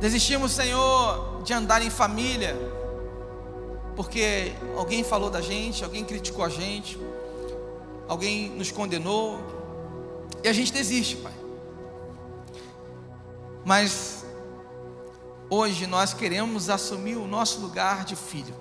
desistimos, 0.00 0.50
Senhor, 0.50 1.40
de 1.44 1.52
andar 1.52 1.82
em 1.82 1.88
família, 1.88 2.56
porque 3.94 4.52
alguém 4.76 5.04
falou 5.04 5.30
da 5.30 5.40
gente, 5.40 5.84
alguém 5.84 6.04
criticou 6.04 6.44
a 6.44 6.48
gente, 6.48 6.98
alguém 8.08 8.50
nos 8.50 8.72
condenou, 8.72 9.38
e 10.42 10.48
a 10.48 10.52
gente 10.52 10.72
desiste, 10.72 11.14
Pai. 11.18 11.34
Mas 13.64 14.24
hoje 15.48 15.86
nós 15.86 16.12
queremos 16.12 16.68
assumir 16.68 17.14
o 17.14 17.28
nosso 17.28 17.60
lugar 17.60 18.04
de 18.04 18.16
filho. 18.16 18.54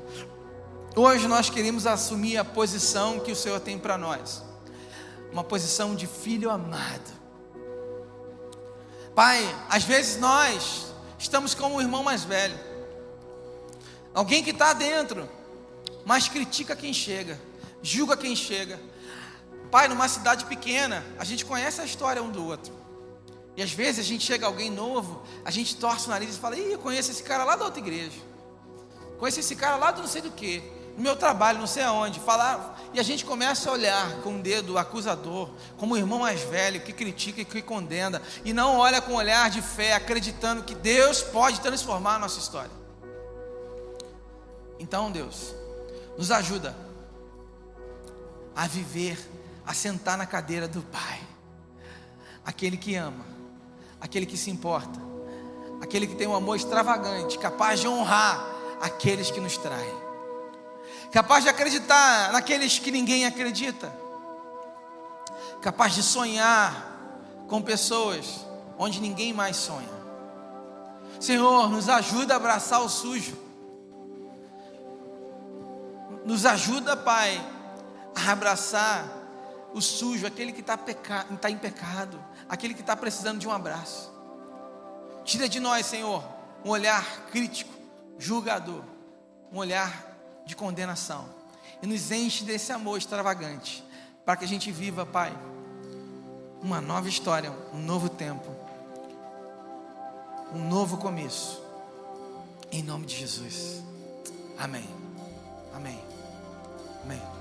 Hoje 0.95 1.27
nós 1.27 1.49
queremos 1.49 1.87
assumir 1.87 2.37
a 2.37 2.45
posição 2.45 3.19
que 3.19 3.31
o 3.31 3.35
Senhor 3.35 3.59
tem 3.59 3.79
para 3.79 3.97
nós. 3.97 4.45
Uma 5.31 5.43
posição 5.43 5.95
de 5.95 6.07
filho 6.07 6.49
amado. 6.49 7.17
Pai, 9.13 9.43
às 9.69 9.83
vezes 9.83 10.19
nós 10.19 10.93
estamos 11.17 11.53
como 11.53 11.77
o 11.77 11.81
irmão 11.81 12.03
mais 12.03 12.23
velho. 12.23 12.57
Alguém 14.13 14.43
que 14.43 14.51
está 14.51 14.73
dentro, 14.73 15.29
mas 16.05 16.27
critica 16.27 16.75
quem 16.75 16.93
chega, 16.93 17.39
julga 17.81 18.15
quem 18.15 18.35
chega. 18.35 18.79
Pai, 19.71 19.87
numa 19.87 20.07
cidade 20.07 20.45
pequena, 20.45 21.03
a 21.19 21.23
gente 21.23 21.43
conhece 21.45 21.81
a 21.81 21.85
história 21.85 22.21
um 22.21 22.29
do 22.29 22.45
outro. 22.45 22.73
E 23.55 23.61
às 23.63 23.71
vezes 23.71 24.05
a 24.05 24.07
gente 24.07 24.23
chega 24.23 24.45
alguém 24.45 24.69
novo, 24.69 25.23
a 25.43 25.49
gente 25.49 25.75
torce 25.75 26.05
o 26.05 26.09
nariz 26.09 26.35
e 26.35 26.39
fala: 26.39 26.55
Ih, 26.55 26.73
eu 26.73 26.79
conheço 26.79 27.09
esse 27.11 27.23
cara 27.23 27.43
lá 27.43 27.55
da 27.55 27.65
outra 27.65 27.79
igreja. 27.79 28.19
Conheço 29.17 29.39
esse 29.39 29.55
cara 29.55 29.75
lá 29.77 29.91
do 29.91 30.01
não 30.01 30.07
sei 30.07 30.21
do 30.21 30.29
que. 30.29 30.63
No 30.97 31.03
meu 31.03 31.15
trabalho, 31.15 31.59
não 31.59 31.67
sei 31.67 31.83
aonde. 31.83 32.19
Falar, 32.19 32.81
e 32.91 32.99
a 32.99 33.03
gente 33.03 33.23
começa 33.23 33.69
a 33.69 33.73
olhar 33.73 34.13
com 34.23 34.37
o 34.37 34.41
dedo 34.41 34.79
acusador, 34.79 35.47
como 35.77 35.93
o 35.93 35.97
irmão 35.97 36.19
mais 36.19 36.41
velho 36.41 36.81
que 36.81 36.91
critica 36.91 37.41
e 37.41 37.45
que 37.45 37.61
condena. 37.61 38.19
E 38.43 38.51
não 38.51 38.77
olha 38.77 38.99
com 38.99 39.11
um 39.11 39.15
olhar 39.15 39.47
de 39.51 39.61
fé, 39.61 39.93
acreditando 39.93 40.63
que 40.63 40.73
Deus 40.73 41.21
pode 41.21 41.61
transformar 41.61 42.15
a 42.15 42.19
nossa 42.19 42.39
história. 42.39 42.71
Então, 44.79 45.11
Deus, 45.11 45.53
nos 46.17 46.31
ajuda 46.31 46.75
a 48.55 48.65
viver, 48.65 49.19
a 49.67 49.75
sentar 49.75 50.17
na 50.17 50.25
cadeira 50.25 50.67
do 50.67 50.81
Pai. 50.81 51.21
Aquele 52.43 52.75
que 52.75 52.95
ama, 52.95 53.25
aquele 54.01 54.25
que 54.25 54.35
se 54.35 54.49
importa, 54.49 54.99
aquele 55.79 56.07
que 56.07 56.15
tem 56.15 56.25
um 56.27 56.35
amor 56.35 56.55
extravagante, 56.55 57.37
capaz 57.37 57.81
de 57.81 57.87
honrar 57.87 58.43
aqueles 58.81 59.29
que 59.29 59.39
nos 59.39 59.57
traem, 59.57 60.06
capaz 61.11 61.43
de 61.43 61.49
acreditar 61.49 62.31
naqueles 62.31 62.79
que 62.79 62.91
ninguém 62.91 63.25
acredita, 63.25 63.93
capaz 65.61 65.95
de 65.95 66.03
sonhar 66.03 66.95
com 67.47 67.61
pessoas 67.61 68.45
onde 68.77 68.99
ninguém 68.99 69.33
mais 69.33 69.57
sonha. 69.57 69.97
Senhor, 71.19 71.69
nos 71.69 71.89
ajuda 71.89 72.33
a 72.35 72.37
abraçar 72.37 72.81
o 72.81 72.89
sujo 72.89 73.47
nos 76.27 76.45
ajuda, 76.45 76.97
Pai, 76.97 77.41
a 78.13 78.33
abraçar 78.33 79.07
o 79.73 79.81
sujo, 79.81 80.27
aquele 80.27 80.51
que 80.51 80.59
está 80.59 80.75
tá 80.75 81.49
em 81.49 81.57
pecado, 81.57 82.21
aquele 82.49 82.73
que 82.73 82.81
está 82.81 82.97
precisando 82.97 83.39
de 83.39 83.47
um 83.47 83.51
abraço. 83.51 84.13
Tira 85.23 85.47
de 85.47 85.57
nós, 85.61 85.85
Senhor, 85.85 86.21
um 86.65 86.69
olhar 86.69 87.01
crítico, 87.31 87.73
julgador, 88.19 88.83
um 89.53 89.57
olhar 89.57 90.06
de 90.47 90.55
condenação. 90.55 91.25
E 91.81 91.85
nos 91.85 92.11
enche 92.11 92.43
desse 92.43 92.71
amor 92.71 92.97
extravagante, 92.97 93.83
para 94.25 94.35
que 94.35 94.45
a 94.45 94.47
gente 94.47 94.71
viva, 94.71 95.05
Pai, 95.05 95.37
uma 96.61 96.81
nova 96.81 97.07
história, 97.07 97.51
um 97.73 97.77
novo 97.77 98.09
tempo, 98.09 98.49
um 100.53 100.67
novo 100.67 100.97
começo. 100.97 101.61
Em 102.71 102.81
nome 102.81 103.05
de 103.05 103.15
Jesus. 103.15 103.83
Amém. 104.57 104.87
Amém. 105.73 105.99
Amém. 107.03 107.36